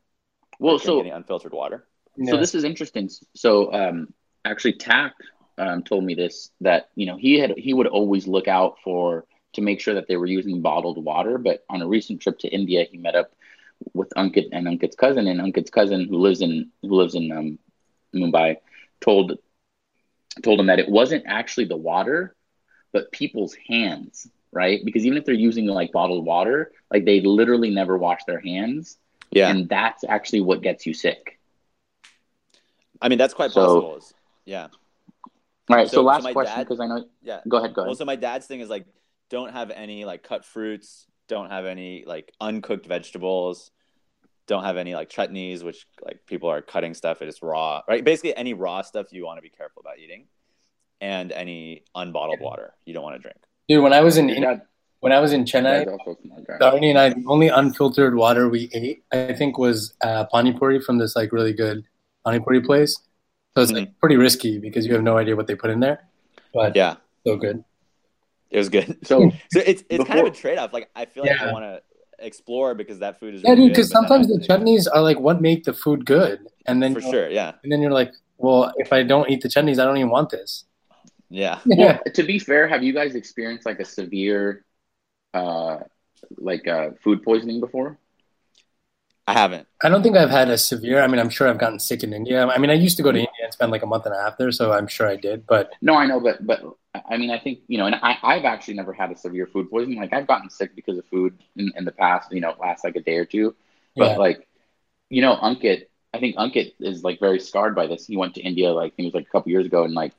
[0.60, 1.88] Well, so any unfiltered water.
[2.26, 2.40] So Yeah.
[2.40, 3.10] this is interesting.
[3.36, 4.14] So um,
[4.46, 5.14] actually, Tack
[5.58, 9.26] um, told me this that you know he had he would always look out for
[9.54, 11.38] to make sure that they were using bottled water.
[11.38, 13.32] But on a recent trip to India, he met up
[13.94, 17.60] with Ankit and Ankit's cousin, and Ankit's cousin who lives in who lives in um,
[18.14, 18.58] Mumbai
[19.02, 19.38] told
[20.44, 22.36] told him that it wasn't actually the water,
[22.94, 24.80] but people's hands, right?
[24.86, 28.98] Because even if they're using like bottled water, like they literally never wash their hands,
[29.32, 29.50] Yeah.
[29.50, 31.38] and that's actually what gets you sick.
[33.02, 34.18] I mean, that's quite So- possible.
[34.46, 34.68] Yeah.
[35.72, 35.88] All right.
[35.88, 37.06] So, So- so last my question because I know.
[37.22, 37.40] Yeah.
[37.48, 37.74] Go ahead.
[37.74, 37.90] Go ahead.
[37.90, 38.86] Also, my dad's thing is like,
[39.30, 43.72] don't have any like cut fruits, don't have any like uncooked vegetables,
[44.48, 47.22] don't have any like chutneys, which like people are cutting stuff.
[47.22, 48.04] It is raw, right?
[48.04, 50.28] Basically, any raw stuff you want to be careful about eating,
[51.00, 53.38] and any unbottled water you don't want to drink.
[53.70, 54.64] Dude, when I was in Your dad-
[55.00, 56.58] when I was in Chennai, dad's also a smart guy.
[56.60, 60.80] Darnie and I, the only unfiltered water we ate, I think, was uh, pani puri
[60.80, 61.84] from this like really good
[62.26, 63.00] pani puri place.
[63.56, 66.08] So it's like pretty risky because you have no idea what they put in there,
[66.54, 66.96] but Yeah,
[67.28, 67.64] so good.
[68.50, 69.06] it was good.
[69.06, 70.72] So So it's it's kind of a trade off.
[70.74, 71.82] Like I feel like I want to
[72.20, 73.70] explore because that food is Yeah, really dude.
[73.70, 77.02] good, Because sometimes the chutneys are like what make the food good, and then for
[77.02, 79.86] you're- sure, yeah, and then you're like, well, if I don't eat the chutneys, I
[79.86, 80.66] don't even want this.
[81.30, 81.60] yeah.
[81.66, 82.00] Yeah.
[82.06, 84.64] Well, to be fair, have you guys experienced like a severe,
[85.34, 85.80] uh,
[86.38, 87.98] like uh, food poisoning before?
[89.28, 89.68] I haven't.
[89.84, 91.02] I don't think I've had a severe.
[91.02, 92.46] I mean, I'm sure I've gotten sick in India.
[92.46, 94.22] I mean, I used to go to India and spend like a month and a
[94.22, 95.46] half there, so I'm sure I did.
[95.46, 96.64] But No, I know, but but
[97.10, 99.70] I mean, I think you know, and I, I've actually never had a severe food
[99.70, 100.00] poisoning.
[100.00, 102.32] Like I've gotten sick because of food in, in the past.
[102.32, 103.56] You know, last like a day or two.
[103.96, 104.48] But yeah, like,
[105.10, 108.08] you know, Ankit, I think Ankit is like very scarred by this.
[108.08, 109.94] He went to India like I think it was like a couple years ago, and
[109.94, 110.14] like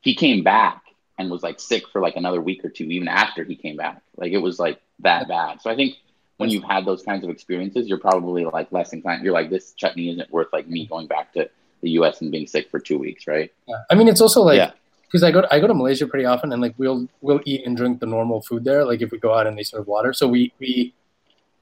[0.00, 0.82] he came back
[1.18, 4.02] and was like sick for like another week or two, even after he came back.
[4.16, 5.60] Like it was like that bad.
[5.60, 5.96] So I think
[6.36, 9.24] when you've had those kinds of experiences, you're probably like less inclined.
[9.24, 11.50] You're like, this chutney isn't worth like me going back to
[11.80, 12.20] the U.S.
[12.20, 13.50] and being sick for two weeks, right?
[13.66, 13.76] yeah.
[13.90, 14.72] I mean, it's also like Yeah.
[15.06, 17.66] because I go to, I go to Malaysia pretty often, and like we'll we'll eat
[17.66, 18.84] and drink the normal food there.
[18.84, 20.94] Like if we go out and they serve water, so we we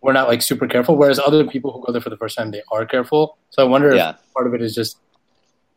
[0.02, 0.96] we're not like super careful.
[0.96, 3.38] Whereas other people who go there for the first time, they are careful.
[3.50, 4.10] So I wonder Yeah.
[4.10, 4.98] if part of it is just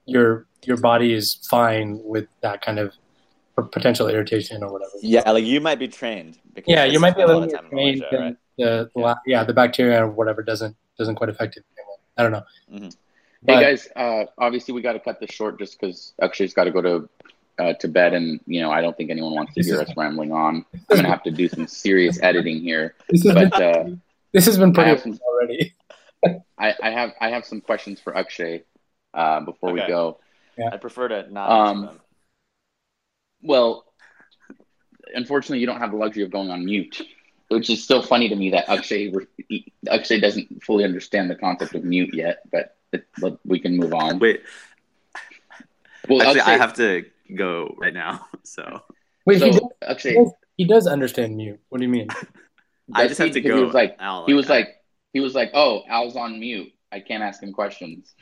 [0.05, 2.93] your your body is fine with that kind of
[3.71, 4.91] potential irritation or whatever.
[5.01, 6.37] Yeah, like you might be trained.
[6.53, 8.37] Because Yeah, you might be a little lot more of time trained Malaysia, right?
[8.57, 9.03] the Yeah.
[9.03, 9.15] yeah.
[9.25, 11.63] yeah the bacteria or whatever doesn't doesn't quite affect it.
[12.17, 12.43] I don't know.
[12.71, 12.89] Mm-hmm.
[13.45, 13.47] Mhm.
[13.47, 16.65] Hey But- guys, uh, obviously we got to cut this short just because Akshay's got
[16.65, 17.09] to go to
[17.57, 19.97] uh, to bed, and you know I don't think anyone wants to hear is- us
[19.97, 20.65] rambling on.
[20.73, 23.89] I'm gonna have to do some serious editing here, This has been but uh,
[24.31, 25.73] this has been pretty have some, already.
[26.57, 28.63] I, I have I have some questions for Akshay
[29.13, 29.89] uh, before we Okay.
[29.89, 30.19] go.
[30.71, 31.49] I prefer to not.
[31.49, 31.99] Um, them.
[33.41, 33.85] Well,
[35.13, 37.01] unfortunately, you don't have the luxury of going on mute,
[37.47, 39.13] which is still funny to me that Akshay
[39.89, 42.39] Akshay doesn't fully understand the concept of mute yet.
[42.51, 44.19] But, it, but we can move on.
[44.19, 44.41] Wait,
[46.07, 48.25] Well, actually, Akshay, I have to go right now.
[48.43, 48.81] So
[49.25, 51.59] Wait, he, does, Akshay, he, does, he does understand mute.
[51.69, 52.07] What do you mean?
[52.93, 53.57] I does just have to go.
[53.57, 54.69] He was like, Al, he was I- like,
[55.13, 56.71] he was like, oh, Al's on mute.
[56.91, 58.15] I can't ask him questions.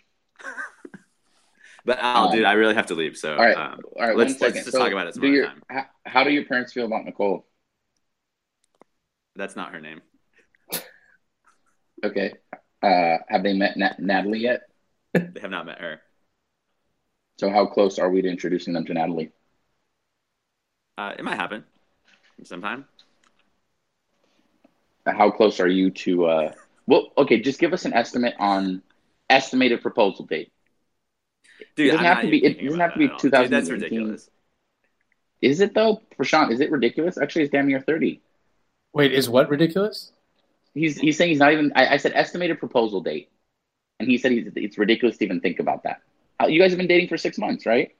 [1.86, 3.16] but Al, um, dude, I really have to leave.
[3.18, 4.18] So, All right, um, all right.
[4.18, 5.62] let's- let's just So talk about it some do other your, time.
[5.70, 7.46] How, how do your parents feel about Nicole?
[9.38, 10.02] that's not her name.
[12.04, 12.34] Okay.
[12.82, 14.70] Uh, have they met Nat- Natalie yet?
[15.14, 16.02] They have not met her.
[17.40, 19.32] So how close are we to introducing them to Natalie?
[20.98, 21.64] Uh, it might happen
[22.44, 22.86] sometime.
[25.06, 26.26] How close are you to?
[26.26, 26.52] Uh,
[26.86, 27.40] well, okay.
[27.40, 28.82] Just give us an estimate on
[29.30, 30.52] estimated proposal date.
[31.76, 33.44] Dude, doesn't I'm have to be- it doesn't have to be that at all.
[33.44, 34.30] Dude, that's ridiculous.
[35.42, 36.52] Is it though, Prashant?
[36.52, 37.18] Is it ridiculous?
[37.18, 38.22] Actually, it's damn near thirty.
[38.94, 40.12] Wait, is what ridiculous?
[40.78, 41.72] He's he's saying he's not even.
[41.76, 43.30] I, I said estimated proposal date,
[44.00, 46.02] and he said he's, it's ridiculous to even think about that.
[46.48, 47.96] You guys have been dating for six months, right?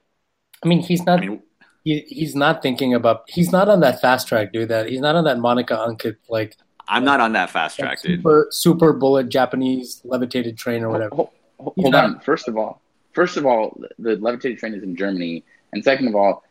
[0.64, 1.18] I mean, he's not.
[1.18, 1.42] I mean,
[1.84, 3.24] he, he's not thinking about.
[3.28, 4.68] He's not on that fast track, dude.
[4.68, 6.56] That he's not on that Monica Ankit like
[6.88, 8.20] I'm not on that fast track, dude.
[8.20, 11.14] super super bullet Japanese levitated train or whatever.
[11.14, 12.20] Hold, hold- hold not- on.
[12.20, 12.80] First of all,
[13.12, 16.44] first of all, the levitated train is in Germany, and second of all,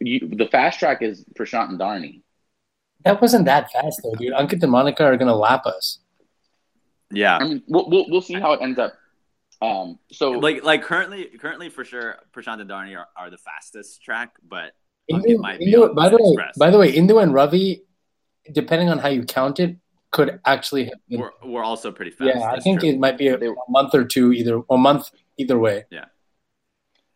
[0.00, 2.20] you, the fast track is Prashant and Darnie.
[3.06, 4.32] That wasn't that fast though, dude.
[4.34, 5.98] Ankit and Monica are gonna lap us.
[7.10, 7.36] Yeah.
[7.36, 8.92] I mean, we'll, we'll we'll see how it ends up.
[9.62, 14.02] Um, so Like like currently currently for sure Prashant and Darnie are, are the fastest
[14.02, 14.72] track, but
[15.10, 17.82] Indu, Ankit might be Indu- on by the way, by the way, Indu and Ravi,
[18.52, 19.76] depending on how you count it,
[20.10, 21.20] could actually have been.
[21.20, 22.32] we're, we're also pretty fast.
[22.34, 22.88] Yeah, I think true.
[22.90, 25.84] it might be a, a month or two either, a month either way.
[25.90, 26.06] Yeah,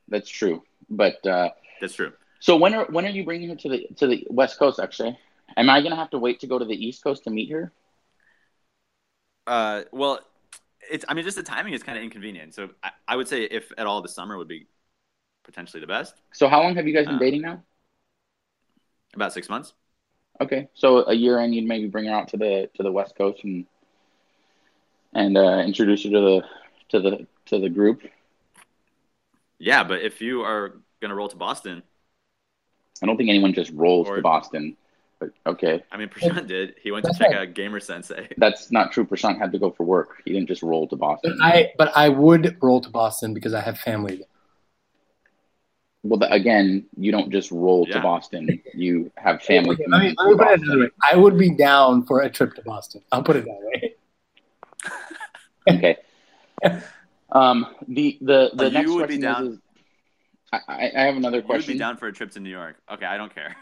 [0.09, 0.63] that's true.
[0.89, 2.13] But uh, That's true.
[2.41, 4.81] so when are when are you bringing her to the to the West Coast?
[4.81, 5.19] Actually,
[5.57, 7.73] am I gonna have to wait to go to the East Coast to meet her?
[9.47, 10.21] Uh, well,
[10.91, 11.05] it's.
[11.09, 12.55] I mean, just the timing is kind of inconvenient.
[12.55, 14.67] So I, I would say, if at all, the summer would be
[15.45, 16.15] potentially the best.
[16.33, 17.63] So how long have you guys been Uh, dating now?
[19.15, 19.73] About six months.
[20.41, 23.17] Okay, so a year in, you'd maybe bring her out to the to the West
[23.17, 23.67] Coast and
[25.15, 26.43] and uh, introduce her to the
[26.91, 28.03] to the to the group.
[29.59, 31.83] Yeah, but if you are gonna roll to Boston,
[33.03, 34.77] I don't think anyone just rolls Or- to Boston.
[35.21, 36.77] But okay, I mean, Prashant did.
[36.83, 37.49] He went to That's check right.
[37.49, 38.27] out Gamer Sensei.
[38.39, 39.05] that's not true.
[39.05, 40.23] Prashant had to go for work.
[40.25, 41.39] He didn't just roll to But Boston.
[41.43, 44.27] I but I would roll to Boston because I have family there.
[46.05, 48.63] well, the, again, you don't just roll to Boston.
[48.75, 49.75] You have family.
[49.75, 50.89] Okay, let me, let me put it another way.
[51.13, 53.03] I would be down for a trip to Boston.
[53.13, 53.95] I'll put it that way.
[55.77, 55.97] okay.
[57.31, 59.61] Um, the the the you next would be down- is, is
[60.51, 61.43] I, I I have another question.
[61.43, 61.73] You'd question.
[61.75, 62.77] be down for a trip to New York.
[62.91, 63.55] Okay, I don't care.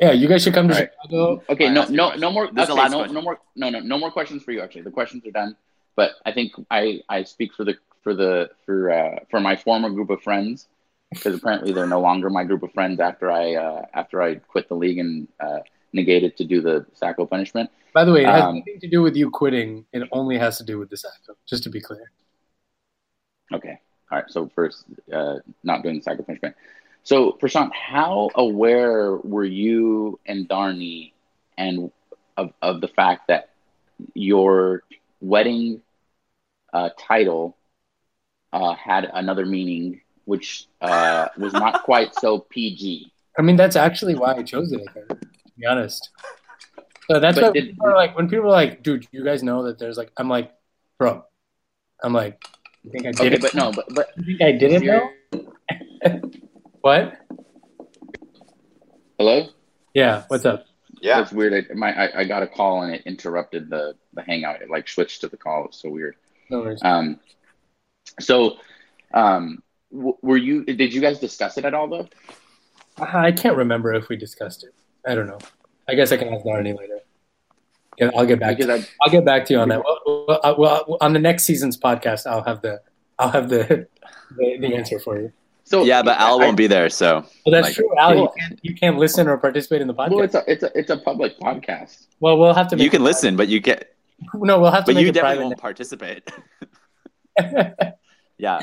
[0.00, 0.90] Yeah, you guys should come to All right.
[1.02, 1.42] Chicago.
[1.48, 2.50] Okay, no, ask me a no, no more.
[2.52, 3.38] This is the okay, no, no more.
[3.54, 4.60] No, no, no more questions for you.
[4.60, 5.56] Actually, the questions are done.
[5.96, 9.88] But I think I I speak for the for the for uh, for my former
[9.90, 10.68] group of friends
[11.10, 14.68] because apparently they're no longer my group of friends after I uh, after I quit
[14.68, 15.60] the league and uh,
[15.92, 17.70] negated to do the Sacko punishment.
[17.94, 19.86] By the way, it has Um, nothing to do with you quitting.
[19.92, 22.10] It only has to do with the Sacko, just to be clear.
[23.52, 23.80] Okay.
[24.10, 24.28] All right.
[24.28, 26.54] So first, uh, not doing the Sacko punishment.
[27.06, 31.12] So Prashant, how aware were you and Darnie
[31.56, 31.92] and
[32.36, 33.50] of, of the fact that
[34.14, 34.82] your
[35.20, 35.82] wedding
[36.72, 37.56] uh, title
[38.52, 43.12] uh, had another meaning, which uh, was not quite so PG?
[43.38, 44.80] I mean, that's actually why I chose it.
[44.90, 45.18] I to
[45.56, 46.10] be honest.
[47.08, 49.78] So that's But did- people like, when people are like, "Dude, you guys know that
[49.78, 50.52] there's like," I'm like,
[50.98, 51.24] "Bro,"
[52.02, 52.42] I'm like,
[52.82, 55.08] "You think I did Okay, it?" but no, but but You think I didn't know?
[56.86, 57.18] What?
[59.18, 59.48] hello.
[59.92, 60.22] Yeah.
[60.28, 60.66] What's up?
[61.00, 61.18] Yeah.
[61.18, 61.66] That's weird.
[61.68, 64.62] I, my I, I got a call and it interrupted the the hangout.
[64.62, 65.64] It like switched to the call.
[65.64, 66.14] It was so weird.
[66.48, 66.78] No worries.
[66.84, 67.18] Um,
[68.20, 68.58] so,
[69.14, 70.64] um, w- were you?
[70.64, 72.08] Did you guys discuss it at all though?
[72.98, 74.72] I can't remember if we discussed it.
[75.04, 75.40] I don't know.
[75.88, 77.00] I guess I can ask Narni later.
[77.98, 78.58] Yeah, I'll get back.
[78.58, 79.82] To, I, I'll get back to you on that.
[79.82, 82.80] Well, well, uh, well, on the next season's podcast, I'll have the
[83.18, 83.88] I'll have the
[84.36, 85.32] the, the answer for you.
[85.66, 88.14] So Yeah, but Al I- won't be there, so Well, that's Like- true, Al.
[88.16, 90.10] You can't you can't listen or participate in the podcast.
[90.10, 92.06] Well, it's a it's a it's a public podcast.
[92.20, 92.76] well, we'll have to.
[92.76, 93.92] Make you can it listen, but you get,
[94.30, 94.44] private.
[94.48, 95.48] No, we'll have to but make you it definitely private.
[95.48, 96.22] won't participate.
[98.38, 98.60] yeah,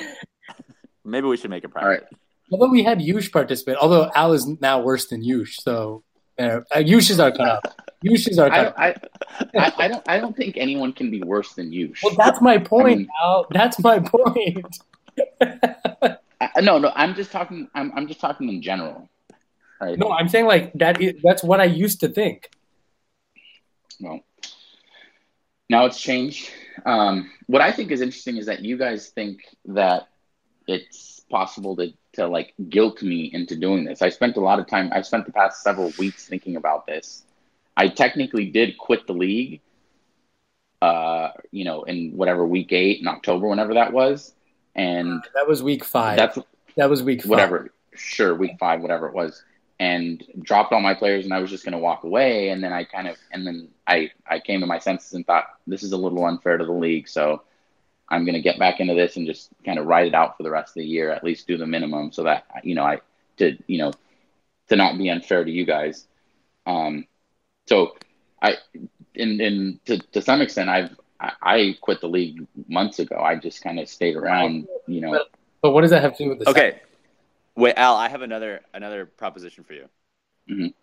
[1.05, 1.85] maybe we should make it private.
[1.85, 2.03] All right.
[2.51, 6.03] Although we had Yush participate, although Al is now worse than Yush, so
[6.39, 7.63] uh, uh, Yush is our cutoff.
[8.05, 8.75] Yush is our I cutoff.
[8.75, 11.93] don't, I, I, I don't I don't think anyone can be worse than you.
[12.03, 13.45] Well, that's my point, I mean- Al.
[13.51, 14.65] That's my point.
[16.61, 17.67] No, no, I'm just talking.
[17.73, 19.09] I'm I'm just talking in general.
[19.81, 19.97] Right.
[19.97, 21.01] no, I'm saying like that.
[21.01, 22.49] Is, that's what I used to think.
[23.99, 24.21] Well,
[25.69, 26.49] now it's changed.
[26.85, 30.07] Um, what I think is interesting is that you guys think that
[30.67, 34.01] it's possible to, to like guilt me into doing this.
[34.01, 37.23] I spent a lot of time, I spent the past several weeks thinking about this.
[37.75, 39.61] I technically did quit the league,
[40.81, 44.33] uh, you know, in whatever week eight in October, whenever that was.
[44.75, 46.17] And That was week five.
[46.17, 46.37] that's
[46.75, 47.29] that was week five.
[47.29, 49.43] whatever, sure, week five, whatever it was,
[49.79, 52.49] and dropped all my players, and I was just going to walk away.
[52.49, 55.45] And then I kind of, and then I, I came to my senses and thought
[55.67, 57.43] this is a little unfair to the league, so
[58.09, 60.43] I'm going to get back into this and just kind of ride it out for
[60.43, 62.99] the rest of the year, at least do the minimum, so that you know I
[63.37, 63.91] to you know
[64.69, 66.07] to not be unfair to you guys.
[66.65, 67.05] Um,
[67.67, 67.95] so
[68.41, 68.57] I,
[69.13, 73.17] in in to to some extent, I've I, I quit the league months ago.
[73.17, 75.23] I just kind of stayed around, you know.
[75.61, 76.81] But what does that have to do with the Okay,
[77.55, 77.95] wait, Al.
[77.95, 79.87] I have another another proposition for you.
[80.49, 80.73] Mhm.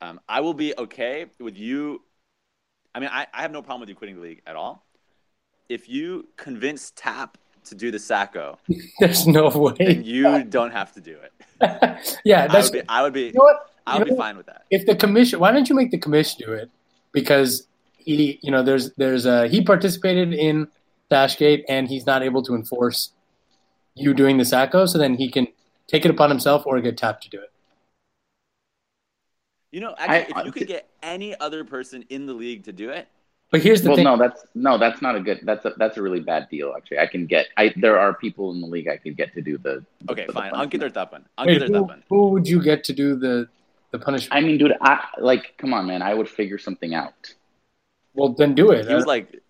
[0.00, 2.02] Um, I will be okay with you.
[2.94, 4.84] I mean, I, I have no problem with you quitting the league at all.
[5.68, 8.58] If you convince Tap to do the Sacko,
[9.00, 10.02] There's no then way.
[10.04, 11.32] you don't have to do it.
[12.24, 12.88] yeah, that's I that's would be.
[12.88, 13.20] I would be.
[13.28, 13.70] you know what.
[13.86, 14.64] I would be fine with that.
[14.70, 16.70] if the commission why don't you make the commission do it
[17.12, 17.66] because
[18.04, 20.68] he you know there's there's a he participated in
[21.10, 23.10] stashgate and he's not able to enforce
[23.94, 25.46] you doing the sacko so then he can
[25.86, 27.50] take it upon himself or get tapped to do it
[29.74, 32.62] You know, actually, I- if uh, you could get any other person in the league
[32.64, 33.08] to do it,
[33.50, 35.40] but here's the well, thing no, that's no, that's not a good.
[35.42, 36.74] That's a that's a really bad deal.
[36.76, 37.48] Actually, I can get.
[37.56, 39.84] I there are people in the league I could get to do the.
[40.08, 40.52] okay, the fine.
[40.52, 40.72] punishment.
[40.72, 41.22] Ankit or Tapan.
[41.44, 42.02] Wait, Ankit or who, Tapan.
[42.08, 43.48] who would you get to do the
[43.90, 45.54] the punishment I mean, dude, I like.
[45.58, 46.02] Come on, man.
[46.02, 47.34] I would figure something out.
[48.14, 49.40] Well then do it He was like,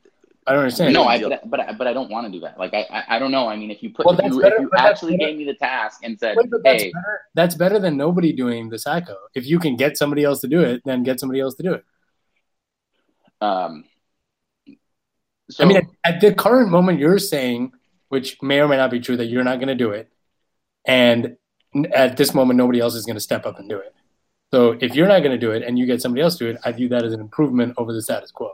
[0.47, 2.59] I don't understand No, I but, but I- but I don't want to do that.
[2.59, 3.49] Like I I, I don't know.
[3.49, 5.45] I mean, if you put Well, if that's you, better- if you actually gave me
[5.45, 7.21] the task and said, Wait, that's hey, better.
[7.35, 9.17] That's better than nobody doing the sacko.
[9.35, 11.73] If you can get somebody else to do it, then get somebody else to do
[11.75, 11.85] it.
[13.41, 13.85] um,
[15.51, 17.73] so I mean, at, at the current moment, you're saying,
[18.09, 20.11] which may or may not be true, that you're not going to do it,
[20.87, 21.37] and
[21.95, 23.95] at this moment, nobody else is going to step up and do it.
[24.55, 26.51] So if you're not going to do it and you get somebody else to do
[26.51, 28.53] it, I view that as an improvement over the status quo.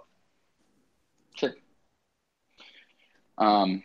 [1.35, 1.53] sure.
[3.37, 3.83] Um.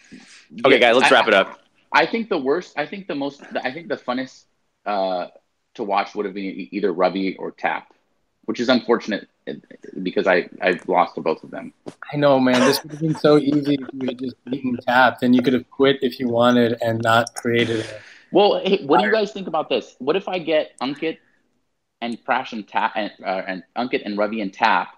[0.00, 0.16] okay,
[0.64, 1.60] yeah, guys, let's I- wrap it up.
[1.92, 2.78] I think the worst.
[2.78, 3.42] I think the most.
[3.62, 4.44] I think the funnest
[4.86, 5.26] uh,
[5.74, 7.92] to watch would have been either Ravi or Tap,
[8.46, 9.52] which is unfortunate uh,
[10.02, 11.74] because I I lost to both of them.
[12.10, 12.60] I know, man.
[12.60, 15.20] This would have been so easy if you had just beaten Tap.
[15.20, 18.00] Then you could have quit if you wanted and not created it.
[18.30, 19.96] Well, hey, what do you guys think about this?
[19.98, 21.18] What if I get Ankit
[22.00, 24.88] and Prash and Tap and, uh, and Ankit and Ravi and Tap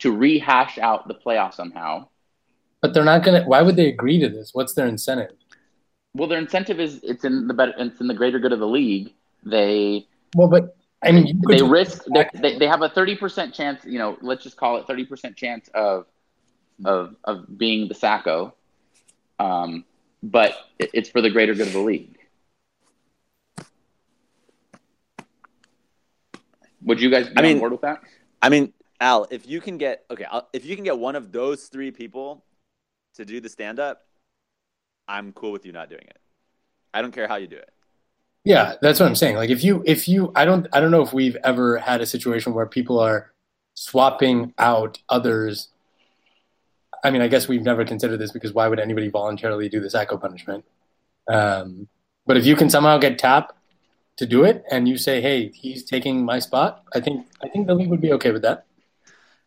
[0.00, 2.08] to rehash out the playoff somehow?
[2.80, 3.44] But they're not gonna.
[3.44, 4.54] Why would they agree to this?
[4.54, 5.32] What's their incentive?
[6.14, 8.66] Well, their incentive is it's in the better, it's in the greater good of the
[8.66, 9.12] league.
[9.44, 14.18] They Well, but I mean, they risk they, they, have a 30% chance you know
[14.20, 16.06] let's just call it 30% chance of
[16.84, 18.52] of of being the sacko
[19.38, 19.84] um,
[20.22, 22.18] but it, it's for the greater good of the league
[26.90, 28.02] would you guys be I mean- on board with that
[28.42, 31.32] I mean, Al, if you can get okay, I'll, if you can get one of
[31.32, 32.44] those three people
[33.14, 34.02] to do the stand up,
[35.08, 36.18] I'm cool with you not doing it.
[36.92, 37.70] I don't care how you do it.
[38.44, 39.36] Yeah, that's what I'm saying.
[39.36, 42.06] Like if you if you I don't I don't know if we've ever had a
[42.06, 43.32] situation where people are
[43.74, 45.68] swapping out others.
[47.02, 49.88] I mean, I guess we've never considered this because why would anybody voluntarily do the
[49.88, 50.64] Sacko punishment?
[51.28, 51.88] Um,
[52.26, 53.56] but if you can somehow get Tap
[54.20, 57.66] to do it and you say, "Hey, he's taking my spot," I think I think
[57.66, 58.66] the league would be okay with that.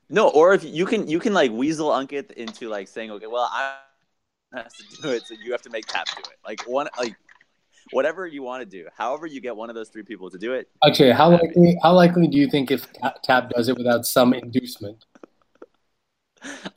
[0.09, 3.49] No, or if you can, you can like weasel Ankit into like saying, okay, well,
[3.51, 3.78] I
[4.53, 6.38] has to do it, so you have to make Tap do it.
[6.45, 7.15] Like one, like
[7.91, 8.88] whatever you want to do.
[8.95, 10.69] However, you get one of those three people to do it.
[10.86, 12.88] Actually, how likely how likely do you think if
[13.24, 15.05] Tap does it without some inducement?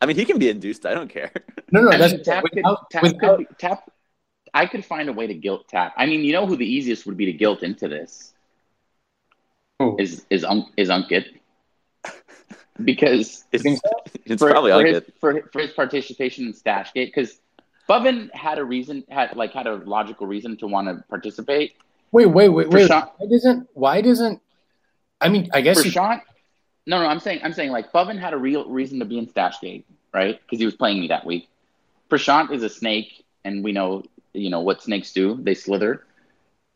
[0.01, 0.87] I mean, he can be induced.
[0.87, 1.33] I don't care.
[1.73, 3.91] No, no, I that's mean, tap, could, tap, without could, tap
[4.63, 7.07] i could find a way to guilt tap i mean you know who the easiest
[7.07, 8.33] would be to guilt into this
[9.79, 9.97] who?
[9.99, 11.27] is is Un- is Ankit
[12.85, 13.65] because It's,
[14.25, 14.95] it's for, probably for Ankit.
[14.95, 17.41] his, for, for his participation in Stashgate because
[17.89, 21.75] Pavan had a reason had like had a logical reason to want to participate.
[22.13, 22.89] Wait, wait, wait, wait.
[22.89, 23.69] Prashant- Why doesn't?
[23.75, 24.41] Why doesn't?
[25.21, 26.21] I mean, I guess you, Prashant,
[26.87, 29.27] no, no, I'm saying I'm saying like Pavan had a real reason to be in
[29.27, 30.41] Stashgate, right?
[30.43, 31.49] Because he was playing me that week.
[32.11, 34.03] Prashant is a snake, and we know
[34.37, 36.05] you know what snakes do; they slither.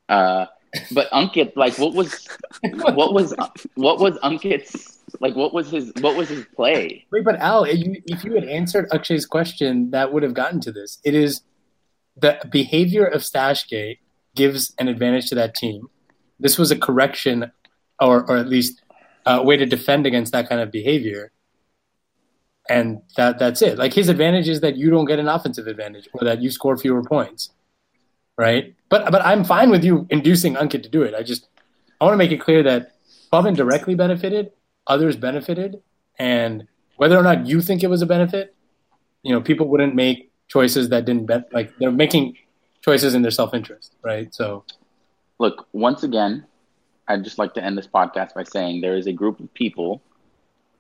[0.09, 0.47] Uh,
[0.93, 2.27] but Ankit, like, what was
[2.63, 3.35] what was
[3.75, 5.35] what was Ankit's like?
[5.35, 7.07] What was his what was his play?
[7.11, 10.99] Wait, but Al, if you, had answered Akshay's question, that would have gotten to this.
[11.05, 11.43] It is
[12.17, 13.99] the behavior of Stashgate
[14.35, 15.89] gives an advantage to that team.
[16.39, 17.51] This was a correction,
[18.01, 18.83] or or at least
[19.27, 21.33] a way to defend against that kind of behavior.
[22.71, 23.77] And that that's it.
[23.79, 26.77] Like his advantage is that you don't get an offensive advantage, or that you score
[26.77, 27.51] fewer points,
[28.39, 28.75] right?
[28.89, 31.13] But but I'm fine with you inducing Ankit to do it.
[31.15, 31.49] I just
[32.01, 32.93] I want to make it clear that
[33.33, 34.53] Pavan directly benefited,
[34.87, 35.83] others benefited,
[36.19, 36.67] and
[36.97, 38.55] whether or not you think it was a benefit,
[39.23, 42.37] you know, people wouldn't make choices that didn't bet like they're making
[42.83, 44.33] choices in their self interest, right?
[44.33, 44.65] So
[45.41, 46.45] Look, once again,
[47.09, 50.03] I'd just like to end this podcast by saying there is a group of people,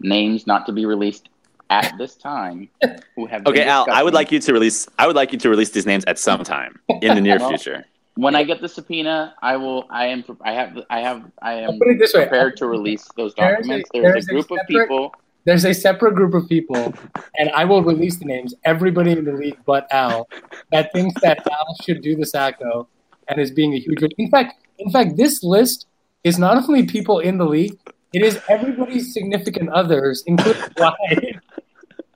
[0.01, 1.31] names not to be released
[1.71, 2.69] at this time,
[3.17, 3.45] who have.
[3.45, 4.89] been Okay, Al, I would like you to release.
[4.99, 7.49] I would like you to release these names at some time in the near Well,
[7.51, 7.85] future.
[8.17, 9.87] When I get the subpoena, I will.
[9.89, 10.25] I am.
[10.43, 10.79] I have.
[10.91, 11.23] I have.
[11.41, 13.91] I am put it this way: prepared to release those There's a- documents.
[13.95, 15.15] there's There's a a group of separate- people.
[15.47, 16.93] there's a separate group of people,
[17.39, 18.53] and I will release the names.
[18.65, 20.29] Everybody in the league but Al
[20.73, 22.87] that thinks that Al should do the Sacko
[23.29, 24.03] and is being a huge.
[24.19, 25.87] In fact, in fact, this list
[26.25, 27.79] is not only people in the league;
[28.13, 31.30] it is everybody's significant others, including wives,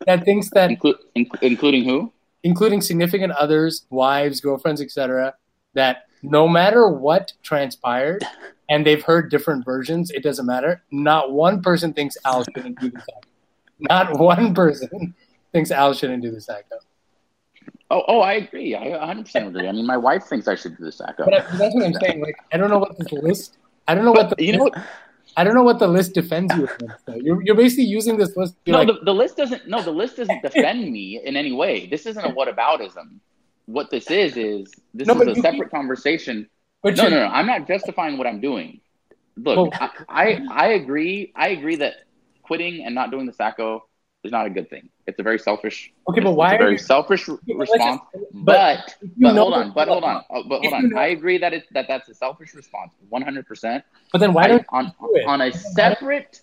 [0.07, 2.13] that thinks that Inclu- inc- including who?
[2.43, 5.35] including significant others, wives, girlfriends, etc.,
[5.73, 8.23] that no matter what transpired,
[8.69, 10.83] and they've heard different versions, it doesn't matter.
[10.91, 13.27] Not one person thinks Al shouldn't do the sack.
[13.79, 15.15] Not one person
[15.53, 16.65] thinks Al shouldn't do the sack.
[17.91, 18.75] Oh, oh, I agree.
[18.75, 19.69] I 100 percent agree.
[19.69, 21.27] I mean, my wife thinks I should do the Sacko.
[21.27, 22.23] But that's what I'm saying.
[22.23, 23.59] Like, I don't know what this list.
[23.87, 24.75] I don't know what the you know what?
[25.37, 27.07] I don't know what the list defends you against.
[27.07, 27.15] Though.
[27.17, 28.57] You're you're basically using this list.
[28.67, 29.69] No, like, the, the list doesn't.
[29.69, 31.87] No, the list doesn't defend me in any way.
[31.87, 33.19] This isn't a whataboutism.
[33.67, 36.49] What this is is this No, is a separate keep- conversation.
[36.83, 37.27] but No, no, no.
[37.27, 38.81] I'm not justifying what I'm doing.
[39.37, 41.33] Look, Well- I, I I agree.
[41.35, 41.95] I agree that
[42.43, 43.81] quitting and not doing the Sacko
[44.25, 44.89] is not a good thing.
[45.07, 45.93] It's a very selfish.
[46.09, 48.01] Okay, but it's why a very you- selfish re- but just- response.
[48.13, 49.73] but But but hold on.
[49.73, 50.23] But hold on.
[50.31, 50.91] Oh, but hold on.
[50.91, 52.93] know- I agree that it's that that's a selfish response.
[53.11, 53.47] 100.
[53.47, 56.41] percent But then why I- don't on do on a separate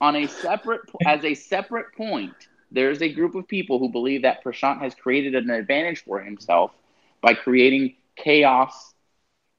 [0.00, 2.34] on a separate as a separate point,
[2.70, 6.70] there's a group of people who believe that Prashant has created an advantage for himself
[7.20, 8.94] by creating chaos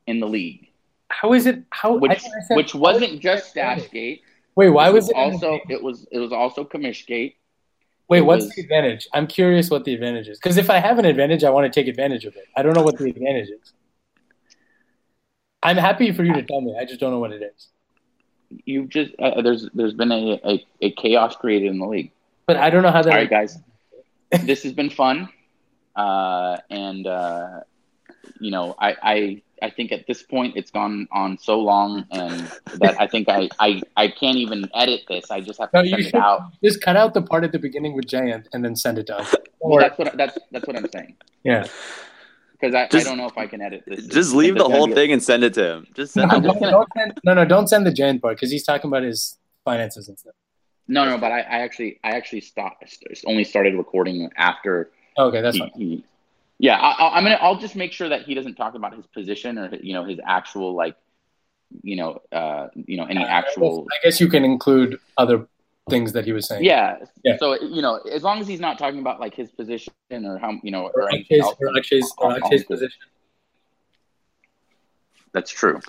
[0.07, 0.69] in the league,
[1.09, 1.63] How is it?
[1.71, 2.55] How which understand.
[2.57, 3.53] which wasn't just?
[3.55, 4.21] Stashgate.
[4.55, 7.33] Wait, why It was it also it was it was also Kamishgate.
[8.07, 9.07] Wait, it what's the advantage?
[9.13, 10.37] I'm curious what the advantage is.
[10.37, 12.45] Because if I have an advantage, I want to take advantage of it.
[12.55, 13.73] I don't know what the advantage is.
[15.63, 16.77] I'm happy for you to tell me.
[16.79, 17.67] I just don't know what it is.
[18.65, 22.11] you just uh, there's there's been a, a, a chaos created in the league.
[22.45, 23.11] But I don't know how that.
[23.11, 23.57] All right, guys,
[24.43, 25.29] this has been fun,
[25.95, 27.61] uh, and uh,
[28.39, 32.39] you know, I, I I think at this point it's gone on so long, and
[32.81, 35.31] that I think I I, I can't even edit this.
[35.31, 36.41] I just have to No, send should it out.
[36.63, 39.17] just cut out the part at the beginning with Jayant and then send it to
[39.19, 39.35] us.
[39.59, 41.65] Well, Or that's what that's that's what I'm saying yeah,
[42.51, 44.05] because I, Just- I don't know if I can edit this.
[44.05, 45.87] Just I leave think the whole thing and send it to him.
[45.95, 46.47] Just no, send it.
[46.47, 46.71] don't, To him.
[46.71, 50.07] don't send, no, no, don't send the Jayant part because he's talking about his finances
[50.07, 50.35] and stuff.
[50.87, 52.83] No, no, but I, I actually I actually stopped
[53.25, 55.71] only started recording after Okay, that's he, fine.
[55.75, 56.03] he-
[56.59, 57.37] yeah, I, I- I'm gonna.
[57.41, 60.19] I'll just make sure that he doesn't talk about his position or you know his
[60.25, 60.95] actual like,
[61.83, 63.85] you know, uh, you know any actual.
[63.91, 65.47] I guess you can include other
[65.89, 66.63] things that he was saying.
[66.63, 66.97] Yeah.
[67.23, 67.37] Yeah.
[67.37, 70.53] So you know, as long as he's not talking about like his position or how
[70.63, 72.99] you know or or Akshay's, else, or Akshay's, or I'll- I'll Akshay's position.
[75.31, 75.79] that's true.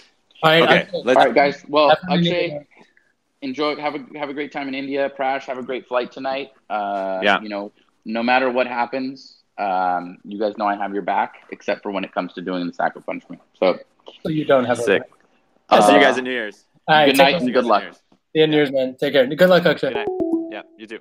[0.42, 0.88] All right, okay.
[0.92, 1.64] All right, guys.
[1.68, 2.66] Well, have Akshay,
[3.42, 3.76] enjoy.
[3.76, 5.10] Have a have a great time in India.
[5.18, 6.50] Prash, have a great flight tonight.
[6.68, 7.40] Uh, Yeah.
[7.40, 7.72] You know,
[8.04, 12.04] no matter what happens, um, you guys know I have your back, except for when
[12.04, 13.40] it comes to doing the Sacko punishment.
[13.54, 13.78] So
[14.22, 15.02] So you don't have Sick.
[15.02, 16.64] A, I'll see you Uh, guys in New Year's.
[16.88, 17.82] all right, good night and See you guys good luck.
[17.82, 17.96] New Year's.
[17.96, 18.96] See you in New Year's, man.
[19.00, 19.26] Take care.
[19.26, 20.04] Good luck, Akshay.
[20.50, 21.00] Yeah, you too.